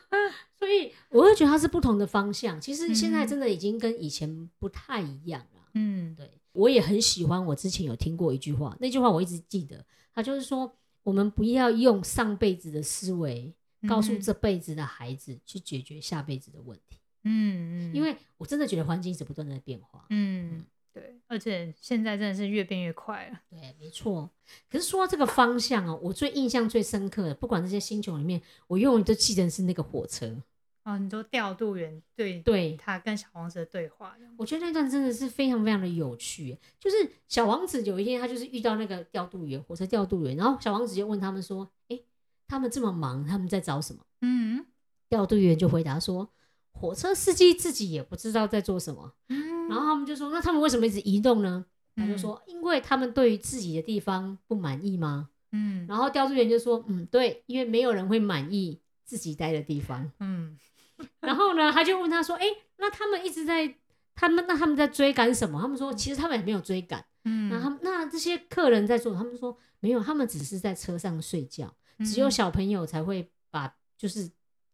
[0.52, 2.60] 所以我会觉得它是不同的方向。
[2.60, 5.62] 其实现在真的已经跟以前不太一样了。
[5.72, 7.42] 嗯，对，我也很喜欢。
[7.46, 9.82] 我之前有听过一句话，那句话我一直记得，
[10.14, 10.70] 他就是说，
[11.04, 13.54] 我们不要用上辈子的思维
[13.86, 16.98] 告诉这辈子的孩子去解决下辈子的问题。
[17.22, 20.06] 嗯嗯，因为我真的觉得环境一直不断在变化。
[20.10, 20.64] 嗯。
[20.92, 23.40] 对，而且现在真的是越变越快了。
[23.50, 24.30] 对，没错。
[24.70, 30.40] 可是说到这个方向哦，我最印象最深刻的，不管这些星球里面，我永远都记得是那个火车。
[30.84, 36.56] 哦，你说调度员对对，他跟小王子的对话，我觉得那段真的是非常非常的有趣。
[36.78, 41.98] 就是小王子有一天，他就是遇到那个调度员，火车调度员，然后小王子就问他们说：“哎，
[42.46, 44.66] 他们这么忙，他们在找什么？”嗯，
[45.08, 46.30] 调度员就回答说
[46.72, 51.64] ：“火车司机自己也不知道在做什么。”嗯然后他们就说：“那他们为什么一直移动呢？”
[51.96, 60.58] 他就说：“因为他们对于自己的地方不满意吗？”嗯，然后调度员就说：“嗯，对，因为没有人会满意自己待的地方。”嗯，
[61.20, 63.76] 然后呢，他就问他说：“哎，那他们一直在，
[64.14, 74.30] 他们那他们在追赶什么？”他们说：“其实他们也没有追赶。”嗯，那他们那这些客人在做，他们说没有，他们只是在车上睡觉，只有小朋友才会把就是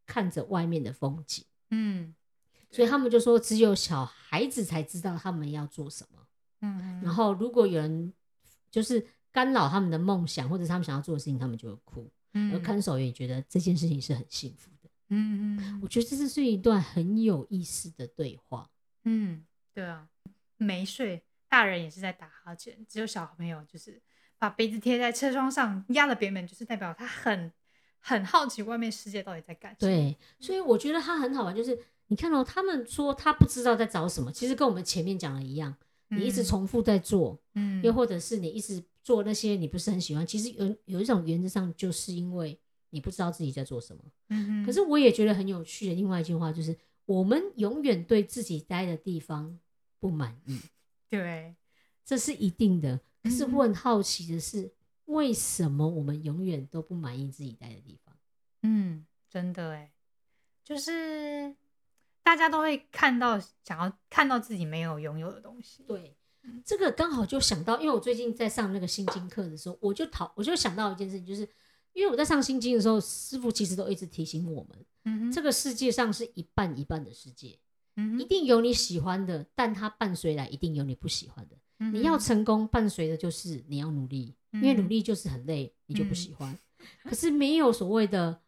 [0.07, 1.45] 看着外面的风景。
[1.71, 2.15] 嗯。
[2.73, 6.21] 所以他们就说，只有小孩子才知道他们要做什么。
[6.61, 8.13] 嗯，然后如果有人
[8.71, 12.09] 就是干扰他们的梦想，或者他们想要做的事情，他们就会哭。
[12.35, 14.80] 嗯，而看守员也觉得这件事情是很幸福的。
[15.11, 18.71] 嗯嗯，我觉得这是是一段很有意思的对话。
[19.05, 19.45] 嗯，
[19.75, 20.09] 对啊，
[20.57, 24.01] 没睡，大人也是在打哈欠，只有小朋友就是
[24.39, 27.53] 把鼻子贴在车窗上压了扁扁，就是代表他很
[27.99, 29.93] 很好奇外面世界到底在干什么。
[29.93, 35.77] 对，所以我觉得他很好玩，就是你看到他们说他不知道在找什么，其实跟我们前面讲的一样，
[36.09, 42.59] 你一直重复在做，嗯，又或者是你一直做那些你不是很喜欢，其实有有一种原则上就是因为
[42.91, 44.03] 你不知道自己在做什么。
[44.29, 46.77] 嗯可是我也觉得很有趣的另外一句话就是。
[47.07, 49.59] 我们永远对自己待的地方
[49.99, 50.61] 不满意，
[51.11, 51.57] 对，
[52.05, 53.01] 这是一定的。
[53.25, 54.73] 可是我很好奇的是，
[55.07, 58.17] 为什么我们永远都不满意自己待的地方？
[58.63, 59.93] 嗯，真的哎，
[60.63, 61.57] 就是
[62.23, 65.83] 大家都会看到，想要看到自己没有拥有的东西。
[65.89, 66.17] 对，
[66.65, 71.49] 这个刚好就想到，因为我最近在上那个心经课的时候，我就讨，我就想到一件事情，就是。
[71.93, 77.59] 因为我在上心经的时候，师傅其实都一直提醒我们，嗯这个世界上是一半一半的世界，
[77.97, 81.57] 嗯一定有你喜欢的，但它伴随来一定有你不喜欢的。
[81.93, 86.59] 你要成功，伴随的就是你要努力，因为努力就是很累，你就不喜欢。
[87.05, 88.43] 可是没有所谓的，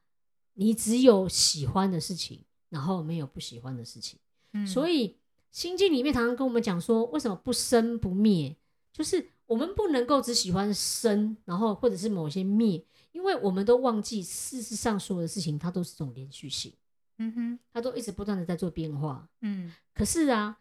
[0.52, 4.18] 你只有喜欢的事情，然后没有不喜欢的事情。
[4.66, 5.16] 所以
[5.50, 8.54] 心经里面常常跟我们讲说，为什么不生不灭？
[8.92, 12.82] 就是我们不能够只喜欢生，然后或者是某些灭。
[13.12, 16.72] 因为我们都忘记，事实上所有的事情它都是种连续性，
[17.18, 19.70] 嗯哼，它都一直不断的在做变化，嗯。
[19.92, 20.58] 可是啊，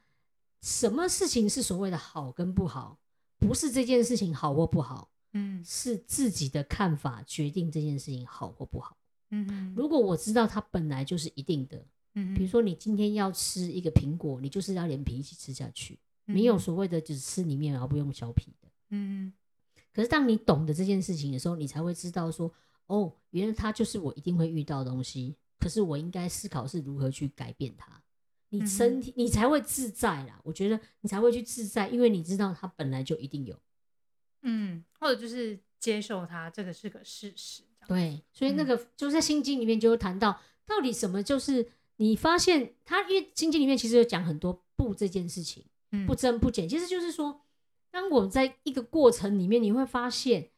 [0.62, 3.00] 什么事情是所谓的好跟不好？
[3.40, 8.98] 不是这件事情好或不好，嗯，是自己的看法决定这件事情好或不好，
[9.30, 9.74] 嗯哼。
[9.74, 11.82] 如果我知道它本来就是一定的，
[12.16, 18.61] 嗯，比如说你今天要吃一个苹果，你就是要连皮一起吃下去，没有所谓的只吃里面而不用削皮的，
[18.92, 19.34] 嗯。
[19.94, 22.50] 可是，当你懂得这件事情的时候，你才会知道说，
[22.88, 25.36] 哦，原来它就是我一定会遇到的东西。
[25.60, 28.02] 可是，我应该思考是如何去改变它。
[28.54, 30.40] 你身体，你才会自在啦。
[30.46, 33.60] 我觉得你才会去自在，因为你知道它本来就一定有。
[34.44, 37.64] 嗯，或者就是接受它，这个是个事实。
[37.90, 45.66] 对，所以那个就在心经里面就会谈到，到底什么就是你发现它，因为心经里面其实有讲很多不这件事情，
[46.08, 47.42] 不增不减，其实就是说。
[47.92, 50.50] 当我们在一个过程里面，你会发现，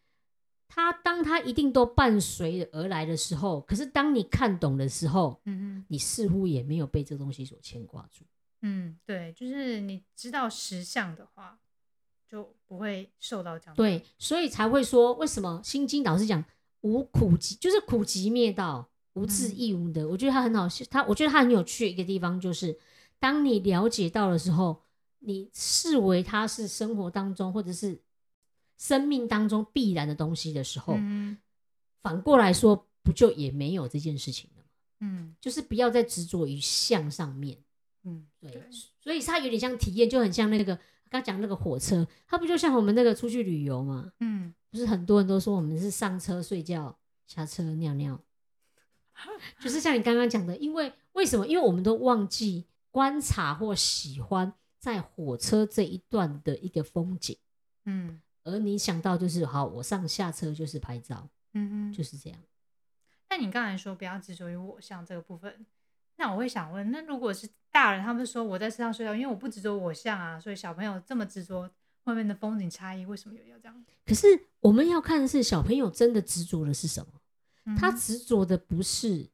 [0.68, 8.24] 它当它一定都伴随而来的时候，可是当你看懂的时候，嗯嗯，你似乎也没有被这东西所牵挂住。
[8.62, 11.60] 嗯，对，就是你知道实相的话，
[12.30, 13.76] 就不会受到这样。
[13.76, 16.46] 对，所以才会说，为什么《心经》老是讲
[16.82, 20.08] 无苦集，就是苦集灭道，无智亦无得。
[20.08, 22.78] 我觉得它很好，它我觉得它很有趣的一个地方，就是
[23.20, 24.82] 当你了解到的时候。
[25.26, 27.98] 你视为它是生活当中或者是
[28.78, 30.98] 生命当中必然的东西的时候，
[32.02, 34.70] 反过来说，不就也没有这件事情了吗？
[35.00, 37.58] 嗯，就是不要再执着于相上面。
[38.04, 38.68] 嗯，对，
[39.00, 40.78] 所以它有点像体验，就很像那个
[41.10, 44.12] 刚讲那个火车，它不就像我们那个出去旅游吗？
[44.20, 48.20] 嗯，不是很多人都说我们是上车睡觉，下车尿尿，
[49.62, 51.48] 就是像你刚刚讲的，因为为什么？
[51.48, 54.54] 因为我们都忘记观察或喜欢。
[54.84, 57.38] 在火车这一段的一个风景，
[57.86, 62.38] 嗯，而你想到就是好，我上下车就是拍照，嗯嗯，就是这样。
[63.30, 65.66] 那你刚才说不要执着于我像这个部分，
[66.18, 71.72] 那我会想问，那如果是大人，他们说我在车上睡觉，因为我不执着我像啊，所以小朋友这么执着
[72.04, 73.86] 外面的风景差异，为什么有要这样？
[74.06, 74.28] 可是
[74.60, 77.78] 我们要看的是小朋友真的执着的是什么？
[77.78, 79.30] 他执着的不是，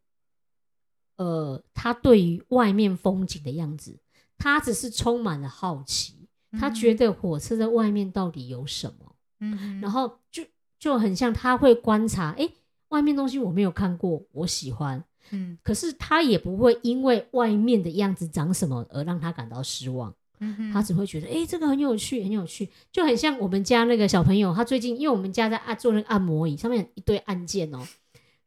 [1.15, 3.99] 呃，他对于外面风景的样子。
[4.39, 6.15] 他只是充满了好奇，
[6.57, 10.41] 他觉得火车在外面到底有什么，嗯，然后就
[10.79, 12.49] 就很像他会观察，哎，
[12.87, 27.85] 外面东西我没有看过，我喜欢，嗯，可是他也不会因为外面的样子长什么而让他感到失望，嗯他只会觉得，哎，这个很有趣，很有趣，就很像我们家那个小朋友，他最近因为我们家在按做那个按摩椅，上面一堆按键哦，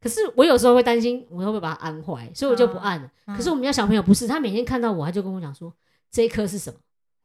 [0.01, 3.09] 可是我有时候会担心我会不会把它按坏，所以我就不按了。
[3.27, 5.71] 可是我们家小朋友不是，他每天看到我，他就跟我讲说。
[6.13, 6.79] 这一颗是什么？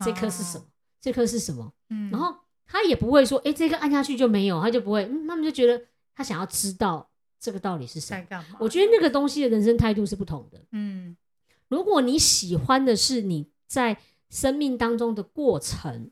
[0.05, 0.64] 这颗是什么？
[1.01, 1.72] 这颗是什么？
[1.90, 2.35] 嗯，然后
[2.66, 5.81] 他也不会说，哎，这个按下去就没有，他就不会，他们就觉得
[6.14, 8.44] 他想要知道这个到底是什么。
[8.59, 10.61] 我觉得那个东西的人生态度是不同的。
[10.72, 11.16] 嗯，
[11.68, 13.99] 如果你喜欢的是你在
[14.30, 16.11] 生命当中的过程，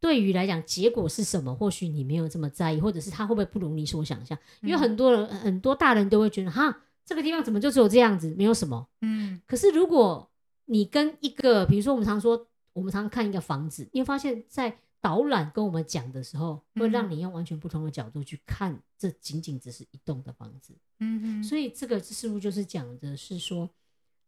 [0.00, 4.38] 对于来讲结果是什么，或许你没有这么在意，或者是他会不会不如你所想象？
[4.62, 8.88] 因为很多人很多大人都会觉得，哈，这个地方怎么就只有这样子，没有什么。
[9.00, 10.27] 嗯，可是如果
[10.68, 20.76] 你跟一个，比如说我们常说，我们常看一个房子，你会发现在导览跟我们讲的时候，会让你用完全不同的角度去看，这仅仅只是一栋的房子。
[21.00, 21.42] 嗯嗯。
[21.42, 23.70] 所以这个似乎就是讲的是说，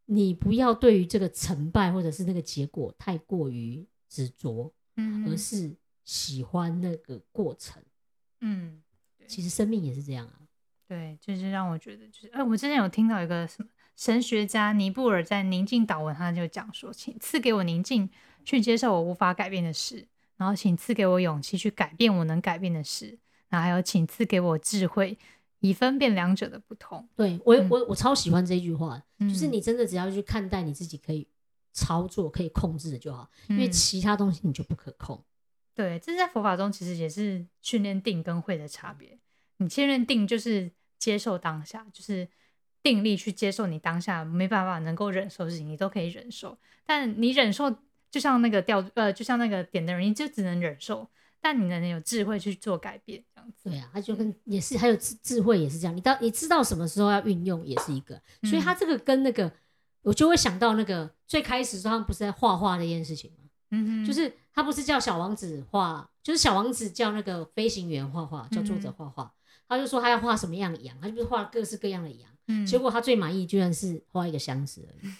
[0.06, 7.82] 你不要对于这个成败或者是那个结果太过于执着，嗯，而是喜欢那个过程，
[8.40, 8.82] 嗯，
[9.28, 10.40] 其实生命也是这样啊，
[10.88, 13.68] 对，就是让我觉得，就是哎，我之前有听到一个什么
[14.00, 18.08] 神学家尼布尔在《宁静祷文》，他就讲说，请赐给我宁静，
[18.46, 23.18] 去接受我无法改变的事，然后请赐给我勇气去改变我能改变的事，
[23.50, 25.18] 然后还有请赐给我智慧。
[25.58, 27.06] 以分辨两者的不同。
[27.14, 31.28] 对我，我我超喜欢这句话，就是你真的只要去看待你自己可以
[31.74, 35.22] 操作、可以控制的就好，因为其他东西你就不可控。
[35.74, 39.18] 对，这在佛法中其实也是训练定跟慧的差别。
[39.58, 42.26] 你训练定就是接受当下，就是
[42.82, 46.56] 定力去接受你当下没办法能够忍受的事情，你都可以忍受。
[46.86, 47.70] 但你忍受，
[48.10, 51.08] 就像那个掉呃，就像那个点的人，你就只能忍受。
[51.42, 53.70] 但你能有智慧去做改变，这样子。
[53.70, 55.96] 对啊，他就跟也是还有智智慧也是这样。
[55.96, 58.20] 你到你知道什么时候要运用，也是一个。
[58.42, 59.50] 所以他这个跟那个，
[60.02, 63.48] 我就会想到那个最开始他们不是在画画那件事情吗？
[63.70, 69.32] 嗯哼，就是他不是叫小王子画，就是小王子叫那个飞行员画画，叫作者画画。
[69.66, 72.30] 他就说他要画什么样的羊，他就不是画各式各样的羊。
[72.50, 75.12] 嗯，结果他最满意居然是画一个箱子而已，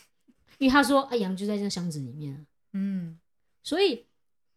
[0.58, 2.34] 因为他说啊，羊就在这箱子里面。
[2.34, 2.40] 啊
[2.72, 3.18] 嗯，
[3.62, 4.06] 所以。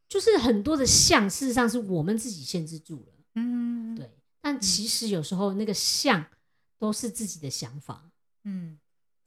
[0.09, 3.13] 就是很多的像，事实上是我们自己限制住了。
[3.33, 4.11] 嗯，对。
[4.41, 6.23] 但其实有时候那个像
[6.77, 8.11] 都是自己的想法。
[8.43, 8.77] 嗯，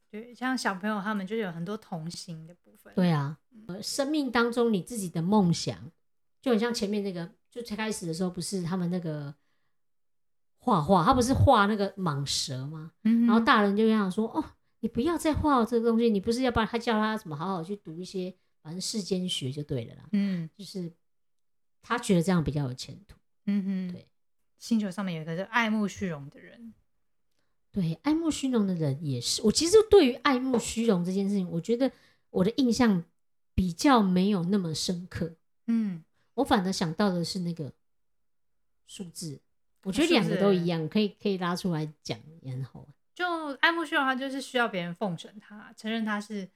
[0.09, 0.33] 对。
[0.33, 2.93] 像小朋友他们就有很多童心的部分。
[2.95, 3.37] 对啊，
[3.67, 5.91] 呃，生命当中你自己的梦想，
[6.41, 9.35] 就很像前面那个，就才开始的时候不是他们那个
[10.67, 12.91] 画画，他不是画那个蟒蛇吗？
[13.05, 13.25] 嗯。
[13.25, 14.43] 然后大人就这样说：“哦，
[14.81, 20.91] 你不要再画这个东西，你不是要帮他叫他怎么好好去读一些。”反正世间学就对了啦，嗯，就是
[21.81, 23.15] 他觉得这样比较有前途，
[23.45, 24.05] 嗯哼，对。
[24.59, 26.73] 星球上面有一个爱慕虚荣的人，
[27.71, 29.41] 对，爱慕虚荣的人也是。
[29.43, 31.89] 我其实对于爱慕虚荣这件事情，我觉得
[32.29, 33.05] 我的印象
[33.55, 35.37] 比较没有那么深刻，
[35.67, 36.03] 嗯，
[36.33, 37.71] 我反而想到的是那个
[38.85, 39.39] 数字，
[39.87, 43.25] 我觉得两个都一样，可以可以拉出来讲，然后就
[43.61, 46.49] 爱慕虚荣，他就是需要别人奉承他，承认他是。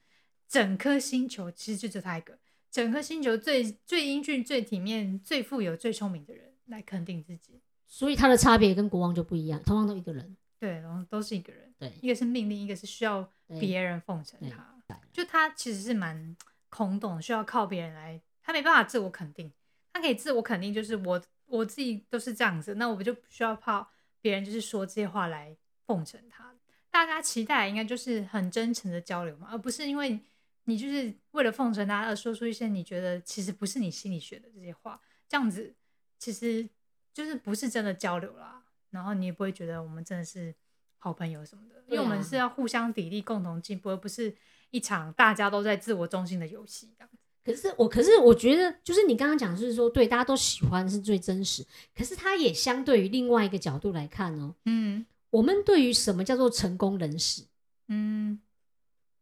[0.48, 2.38] 整颗星球其实就只他一个，
[2.70, 13.26] 整颗星球最最英俊、最体面、最富有、最聪明的人来肯定自己，所以他的差别跟国王就不一样，同样都一个人，对，然后都是一个人，对，一个是命令，一个是需要
[13.58, 16.36] 别人奉承他，就他其实是蛮
[16.68, 19.50] 空洞，需要靠别人来，他没办法自我肯定，
[19.94, 21.22] 他可以自我肯定，就是我
[21.58, 23.88] 我自己都是这样子，那我就不需要怕
[24.20, 26.54] 别人就是说这些话来奉承他，
[26.90, 30.20] 大家期待应该就是很真诚的交流嘛，而不是因为。
[30.66, 35.74] 你就是为了奉承他而说出一些你觉得其实不是你心里学的这些话，这样子
[36.20, 36.68] 其实
[37.12, 38.62] 就是不是真的交流啦。
[38.90, 40.54] 然后你也不会觉得我们真的是
[40.98, 44.32] 好朋友什么的，因为我们是要互相砥砺、共同进步，而不是
[44.70, 46.94] 一场大家都在自我中心的游戏。
[46.96, 47.10] 这样。
[47.44, 51.66] 可是我，可是我觉得，就是你刚刚讲，就是说，对大家都喜欢是最真实。
[51.94, 57.42] 可是它也相对于另外一个角度来看哦，嗯，我们对于什么叫做成功人士，
[57.88, 58.40] 嗯。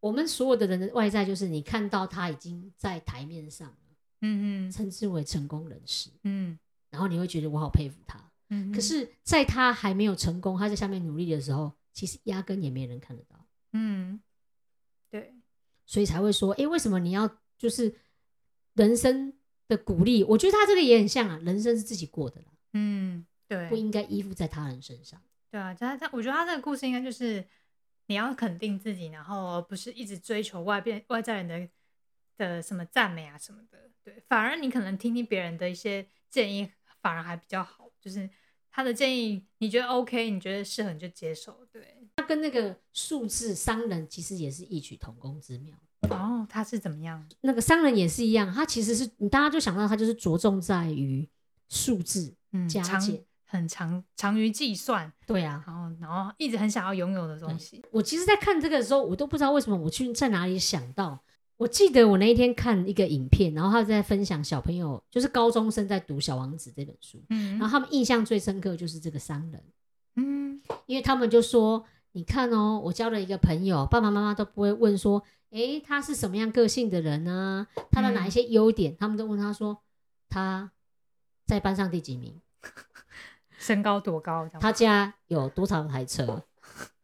[0.03, 3.77] 我们所有的人的外在，就是你看到他已经在台面上了，
[4.23, 6.59] 嗯嗯，称之为成功人士，嗯，
[6.89, 8.18] 然后你会觉得我好佩服他，
[8.49, 14.18] 嗯，可是在他还没有成功，他在下面努力的时候，其实压根也没人看得到，嗯，
[15.11, 15.35] 对，
[15.85, 17.95] 所以才会说，哎，为什么你要就是
[18.75, 19.33] 人生
[19.68, 20.25] 的鼓励？
[20.25, 27.45] 我觉得他这个也很像啊，人生是自己过的啦，嗯，对，不应该依附在他人身上，对啊，他他，我觉得他这个故事应该就是。
[28.07, 31.68] 你要肯定自己，然后而不是一直追求外边外在人的
[32.37, 36.68] 的什么赞美啊什么的，对，反而你可能听听别人的一些建议，
[37.01, 37.89] 反而还比较好。
[38.01, 38.29] 就是
[38.68, 41.64] 他的建议，你觉得 OK，你觉得适合你就接受。
[41.71, 45.79] 对，他跟那个数字商人其实也是异曲同工之妙。
[46.09, 47.24] 哦，他是怎么样？
[47.42, 51.28] 那个商人也是一样，他其实是你大家就想到他就是着重在于
[51.68, 52.34] 数字
[52.68, 53.22] 加减。
[53.44, 57.82] 很长，长于计算，对啊，然后然后一直很想要拥有的东西。
[57.90, 61.18] 我其实，在看这个的时候，我都不知道为什么我去在哪里想到。
[61.57, 69.62] 我记得我那一天看一个影片，然后他在分享小朋友，就是高中生在读《小王子》这本书，嗯，然后他们印象最深刻就是这个商人，
[70.14, 77.66] 嗯，因为他们就说，你看哦，我交了一个朋友，爸爸妈妈都不会问说，诶，他是什么样个性的人呢？
[77.90, 78.96] 他的哪一些优点？
[78.96, 79.82] 他们都问他说，
[80.28, 80.70] 他
[81.46, 82.40] 在班上第几名？
[83.59, 84.48] 身高多高？
[84.61, 86.44] 他家有多少台车？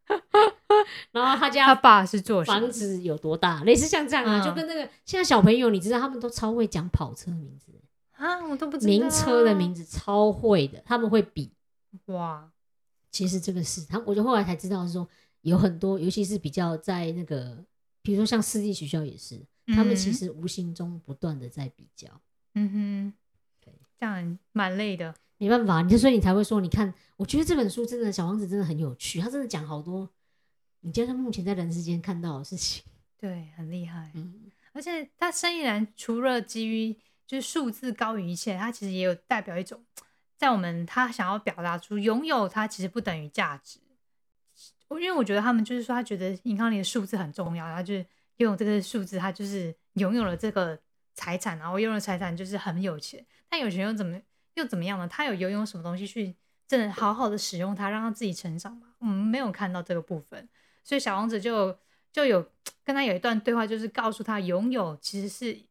[1.11, 3.63] 然后他家他爸是做房子有多大？
[3.63, 7.71] 类似像这样啊，就跟那个现在小朋友，你知道他们都超会讲跑车的名字
[8.13, 11.51] 啊，我都不知道名车的名字超会的，他们会比
[12.05, 12.49] 哇。
[13.11, 15.07] 其实这个是他，我就后来才知道说
[15.41, 17.63] 有很多，尤其是比较在那个
[18.07, 19.45] 比如说像私立学校也是，
[19.75, 22.07] 他们其实无形中不断的在比较。
[22.53, 23.13] 嗯哼，
[23.59, 25.13] 对，这样蛮累的。
[25.37, 30.09] 没办法，你所以你才会说，你看，我觉得这本书真的《小王子》真的很有趣，他真的讲好多，
[30.79, 32.81] 你觉得他目前在人世间看到的事情，
[33.19, 34.09] 对，很厉害。
[34.15, 36.95] 嗯，而且他生意人除了基于
[37.27, 39.83] 就是数字高于一切，他其实也有代表一种，
[40.37, 43.79] 在我们他想要表达出拥有它其实不等于价值。
[44.91, 48.05] 因为我觉得他们就是说，他觉得银行里的数字很重要，然后就是
[48.37, 50.79] 拥有这个数字，他就是拥有了这个
[51.13, 53.25] 财产，然后拥有财产就是很有钱。
[53.49, 54.19] 但有钱又怎么？
[54.55, 55.07] 又怎么样呢？
[55.07, 56.35] 他有游泳什么东西去
[56.67, 58.87] 真的好好的使用它，让他自己成长吗？
[58.97, 60.49] 我们没有看到这个部分，
[60.83, 61.77] 所以小王子就
[62.11, 62.43] 就有
[62.83, 65.61] 跟他有一段对话，就是告诉他拥有其实是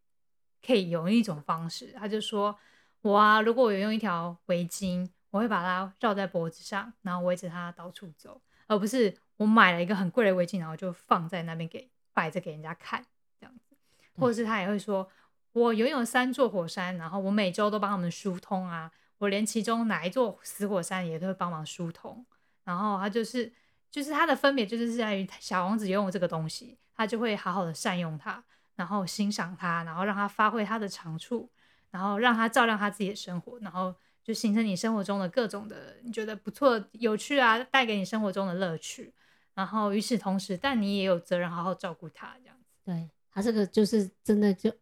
[0.65, 1.93] 可以有一种方式。
[1.99, 2.57] 他就说
[3.03, 13.05] ：“我啊，如果我有用一条围巾，我会把它绕在脖子上，然后围着它到处走，而不是我买了一个很贵的围巾，然后就放在那边给摆着给人家看
[13.41, 13.77] 这样子。
[14.19, 15.09] 或者是他也会说。”
[15.57, 18.93] 我拥有三座火山，然后我每周都帮他们疏通啊。
[19.17, 22.27] 我连其中哪一座死火山也都会帮忙疏通。
[22.63, 23.51] 然后他就是，
[23.91, 28.45] 就是他的分别就是在于小王子拥有这个东西，他就会好好的善用它，
[28.75, 31.51] 然后欣赏它，然后让它发挥它的长处，
[31.91, 33.95] 然后让它照亮他自己的生活，然后
[34.27, 39.13] 就形成你生活中的各种的你觉得不错、有趣啊，带给你生活中的乐趣。
[39.55, 42.65] 然后与此同时，但你也有责任好好照顾它，这样子。
[42.85, 44.73] 对他这个就是真的就。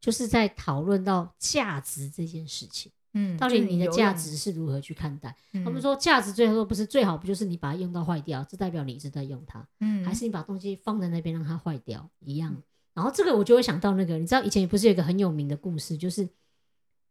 [0.00, 5.34] 就是在讨论到价值这件事情，嗯，到底你的价值是如何去看待？
[5.64, 12.54] 他们说价值最后不是最好，不就是你把它用到坏掉，这代表你一直在用它，嗯，还是你把东西放在那边让它坏掉一样？
[12.92, 16.28] 然后这个我就会想到那个，你知道以前不是有一个很有名的故事，就是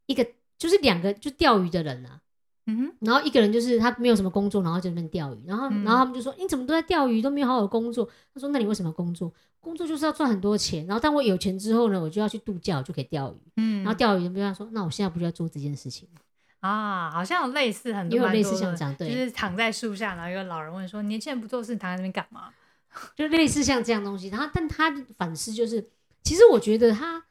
[0.05, 0.23] 一个
[0.63, 2.21] 就是两个就钓鱼的人啊。
[2.67, 8.07] 嗯哼，然后一个人就是他没有什么工作，然后在那边钓鱼，然后然后他们就说你怎么都在钓鱼，都没有好好工作。
[8.33, 9.33] 他说那你为什么工作？
[9.59, 13.51] 工作就是要赚很多钱，然后当我有钱之后呢，我就要去度假，我就可以钓鱼。
[13.57, 16.21] 嗯，然后钓鱼人家说那我现在不就要做这件事情吗？
[16.61, 22.49] 啊，好像有类似很多，有类似像这样，对，就是躺在树下，然后一个老人问说年轻人不做事躺在那边干嘛？
[23.13, 24.29] 就类似像这样东西。
[24.29, 25.85] 然后但他反思就是，
[26.23, 27.25] 其实我觉得他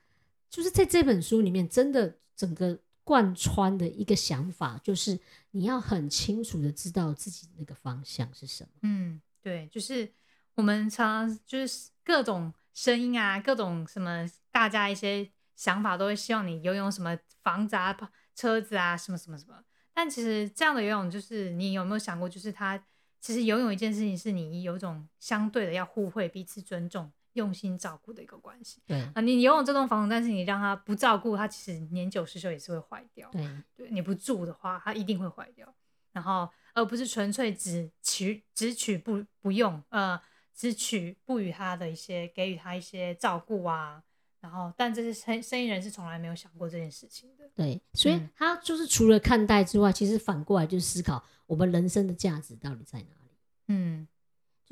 [0.50, 2.78] 就是在这本书里面真的整个。
[3.04, 5.18] 贯穿的一个想法就是，
[5.50, 8.70] 你要很清楚的知道自己那个方向是什么。
[8.82, 10.12] 嗯，对，就是
[10.54, 17.96] 我们常常就是各种声音啊，各种什么，大家一些想法都会希望你游泳什么房子啊、
[18.34, 19.62] 车子啊，什么什么什么。
[19.92, 22.82] 但其实这样的游泳，就是你有没有想过，就是他
[23.20, 27.12] 其实游泳一件事情，是你有种相对的要互惠、彼此尊重。
[27.34, 28.82] 用心照顾的一个关系。
[28.86, 33.28] 对啊，你拥有这栋房子，但是你让它不照顾它，其实年久失修也是会坏掉。
[33.30, 35.74] 对，对，你不住的话，它一定会坏掉。
[36.12, 40.20] 然后，而不是纯粹只取只取不不用，呃，
[40.54, 44.02] 只取不与他的一些给予他一些照顾啊。
[44.40, 47.48] 然后，但这些生生意人是从来没有想过这件事情的。
[47.54, 53.30] 对，所以他就是除了看待之外，其实反过来就是思考我们人生的价值到底在哪里。
[53.68, 54.06] 嗯。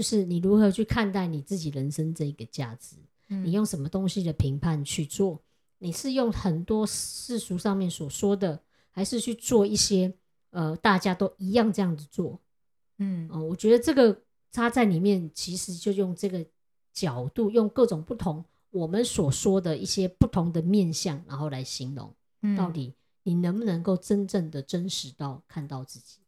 [0.01, 2.97] 就是你如何去看待你自己人生这一个价值？
[3.29, 5.39] 你用什么东西的评判去做？
[5.77, 8.59] 你是用很多世俗上面所说的，
[8.91, 10.11] 还是去做一些
[10.53, 12.41] 呃大家都一样这样子做？
[12.97, 16.47] 嗯，哦，我觉得这个它在里面其实就用这个
[16.95, 26.20] 角度，用各种不同我们所说的一些不同的面相，然后来形容，到底你能不能够真正的真实到看到自己？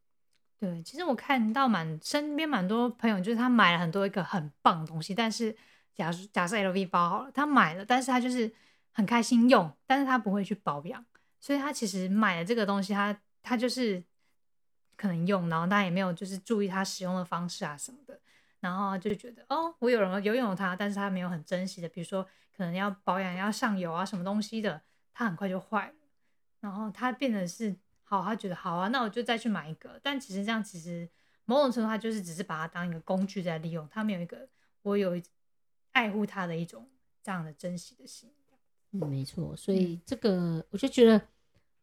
[0.62, 5.56] 对，其实我看到蛮身边蛮多朋友，就是他买了很多一个很棒的东西，但是
[5.92, 8.54] 假假设 LV 包好了，他买了，但是他就是
[8.92, 11.04] 很开心用，但是他不会去保养，
[11.40, 14.04] 所以他其实买了这个东西，他他就是
[14.96, 18.20] 可能用，然后他也没有就是注意他使用的方式啊什么的，
[18.60, 22.22] 然后就觉得哦，我有人拥有它，但是他没有很珍惜的，比如说
[22.56, 24.80] 可能要保养要上油啊什么东西的，
[25.12, 25.94] 它很快就坏了，
[26.60, 27.74] 然后它变得是。
[28.12, 29.98] 好，他觉得好啊，那我就再去买一个。
[30.02, 31.08] 但其实这样，其实
[31.46, 34.46] 某种程度他就是只是把它当一个工具在利用，他没有一个
[34.82, 35.18] 我有
[35.92, 36.86] 爱护他的一种
[37.22, 38.28] 这样的珍惜的心。
[38.90, 39.56] 嗯，没错。
[39.56, 41.22] 所以这个我就觉得，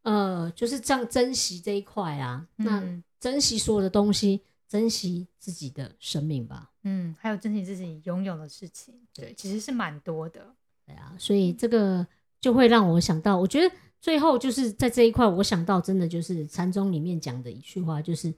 [0.03, 2.47] 呃，就是这样珍惜这一块啊。
[2.57, 2.83] 那
[3.19, 6.69] 珍惜所有的东西，珍惜自己的生命吧。
[6.83, 8.93] 嗯，还有珍惜自己拥有的事情。
[9.15, 10.55] 对，其实是蛮多的。
[10.85, 12.05] 对啊，所以这个
[12.39, 13.75] 就会让我想到，我觉得。
[14.01, 18.33] 最后就是在这一块，我想到真的就是禅宗里面讲的一句话，就是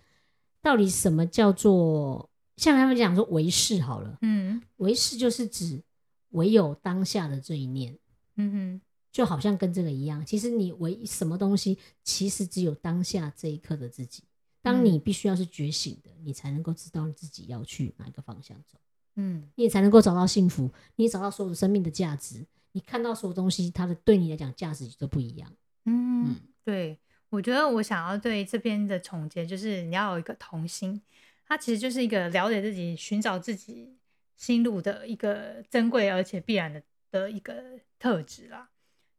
[0.62, 5.82] 到底什么叫做像他们讲说唯识好了，嗯，唯识就是指
[6.30, 7.98] 唯有当下的这一念，
[8.38, 8.82] 嗯哼，
[9.12, 14.24] 就好像跟这个一样，其实你唯什么东西，其实只有当下这一刻的自己。
[14.64, 18.78] 当你必须要是觉醒的，你才能够知道自己要去哪一个方向走。
[19.16, 25.54] 嗯，你也才能够找到幸福，你找到所有的生命的价值，你看到所有东西，它的对你来讲价值都不一样。
[25.86, 26.98] 嗯，对，
[27.30, 31.02] 我觉得我想要对这边的总结就是你要有一个童心，
[31.46, 33.98] 它其实就是一个了解自己、寻找自己
[34.38, 38.70] 心路的一个珍贵而且必然的的一个特质啦。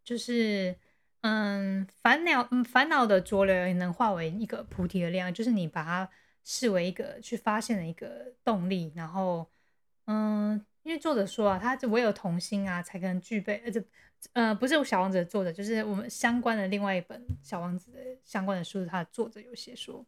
[0.04, 0.76] 就是
[1.20, 6.08] 嗯，烦恼嗯烦恼的浊流也能化为一个菩提的量，就是你把它
[6.42, 8.92] 视为一个去发现的一个动力。
[8.96, 9.48] 然后
[10.06, 13.82] 嗯，因为作者说啊，他唯有童心啊，才可能具备，而且。
[14.34, 20.06] 呃，不是小王子的作者，就是我们相关的另外一本小王子的相关的书，他的作者有写说，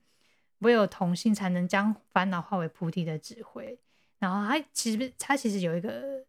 [0.60, 3.76] 唯有童心才能将烦恼化为菩提的智慧。
[4.20, 6.24] 然后他其实他其实有一个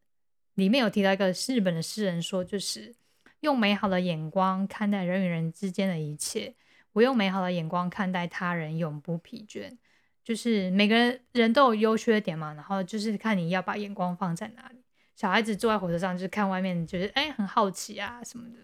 [0.55, 2.95] 里面有提到一个日本的诗人说，就是
[3.41, 6.55] 用美好的眼光看待人与人之间的一切，
[6.93, 9.77] 我用美好的眼光看待他人，永不疲倦。
[10.25, 14.83] 就是每个人人都有优缺点嘛，然后就是看你要把眼光放在哪里。
[15.15, 18.57] 小孩子坐在火车上，就是看外面，就是哎，很好奇啊什么的。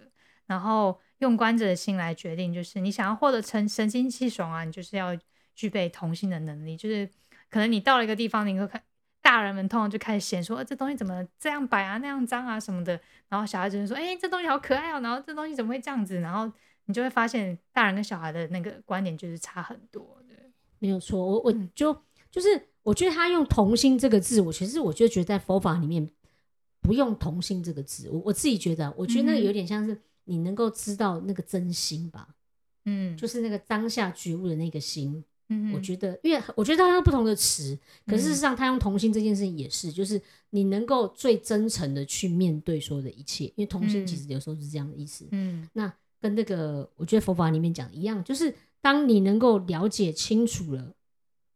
[0.47, 5.15] 然后用观者的心来决定，就是你想要获得神神清气爽啊，你就是要
[5.53, 6.75] 具备童心的能力。
[6.75, 7.07] 就是
[7.47, 8.81] 可能你到了一个地方，你会看
[9.21, 12.99] 大人们通常就开始嫌说，这东西怎么这样摆啊，那样脏啊什么的。
[13.29, 14.99] 然后小孩子就说，哎，这东西好可爱哦。
[14.99, 16.19] 然后这东西怎么会这样子？
[16.19, 16.51] 然后
[16.85, 20.20] 你就会发现，大人跟小孩的那个观点就是差很多。
[20.81, 21.25] 对，没有错。
[21.25, 21.95] 我我就
[22.29, 26.09] 就是我觉得他用童心这个字，我其实我就觉得在佛法里面。
[26.83, 32.27] 不用“童心”这个字，我我自己觉得，我觉得那个有点像是你能够知道那个真心吧，
[32.85, 35.79] 嗯，就是那个当下觉悟的那个心，嗯，我。
[35.79, 37.77] 觉得，因为我觉得它是不同的词，
[38.07, 40.19] 可事实上，他用“童心”这件事情也是，就是
[40.49, 48.51] 你能够最真诚的去面对所有的一切，因为童心其实有时候是这样的意思，嗯，那跟那个我觉得佛法里面讲一样，就是
[48.81, 50.95] 当你能够了解清楚了。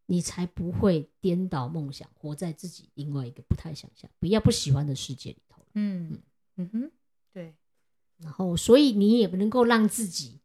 [0.07, 5.65] 你才不会颠倒梦想，活在自己另外一个不太想象、不要不喜欢的世界里头。
[5.73, 6.21] 嗯
[6.57, 6.91] 嗯哼，
[7.33, 7.55] 对。
[8.19, 10.41] 然后，所以你也不能够让自己，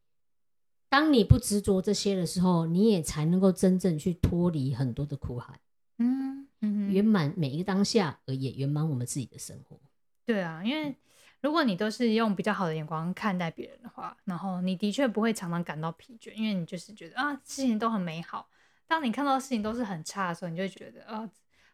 [0.88, 5.60] 当你不执着这些的时候，你也才能够真正去脱离很多的苦海。
[5.98, 9.78] 嗯嗯，圆满每一个当下，而也圆满我们自己的生活。
[10.24, 10.96] 对啊，因为
[11.40, 18.48] 如果你都是用比较好的眼光看待别人的话，然后你的确不会常常感到疲倦，因为你就是觉得啊，事情都很美好。
[18.86, 21.28] 当你看到事情都是很差的时候，你就会觉得啊，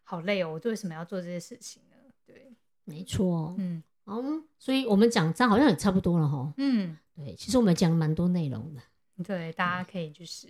[0.04, 0.52] 好累哦！
[0.52, 1.96] 我为什么要做这些事情呢？
[2.24, 2.54] 对，
[2.84, 6.52] 没错，嗯，嗯，所以我们讲这样好像也差不多了哈。
[6.58, 8.82] 嗯，对，其实我们讲了蛮多内容的。
[9.24, 10.46] 对，大家可以就是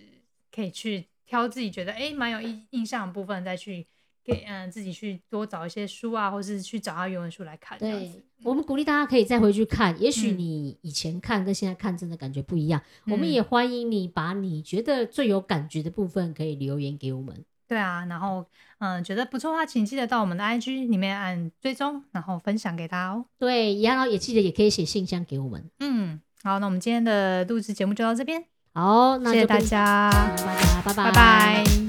[0.53, 3.87] 可以去挑自己觉得哎蛮有印印象的部分，再去。
[4.27, 7.79] 给嗯自己去多找一些书啊，或是去找他原文书来看。
[7.79, 8.11] 对，
[8.43, 12.81] 我们鼓励大家可以再回去看，也许你以前看跟现在看真的感觉不一样。
[13.05, 17.45] 我们也欢迎你把你觉得最有感觉的部分可以留言给我们。
[17.69, 18.45] 对啊，然后
[18.79, 23.25] 嗯觉得不错的话，请记得到我们的 IG 里面按追踪，然后分享给他哦。
[23.39, 25.69] 对，然后也记得也可以写信箱给我们。
[25.79, 28.43] 嗯，好，那我们今天的录制节目就到这边。
[28.73, 31.86] 好，谢谢大家，大家拜拜，拜拜。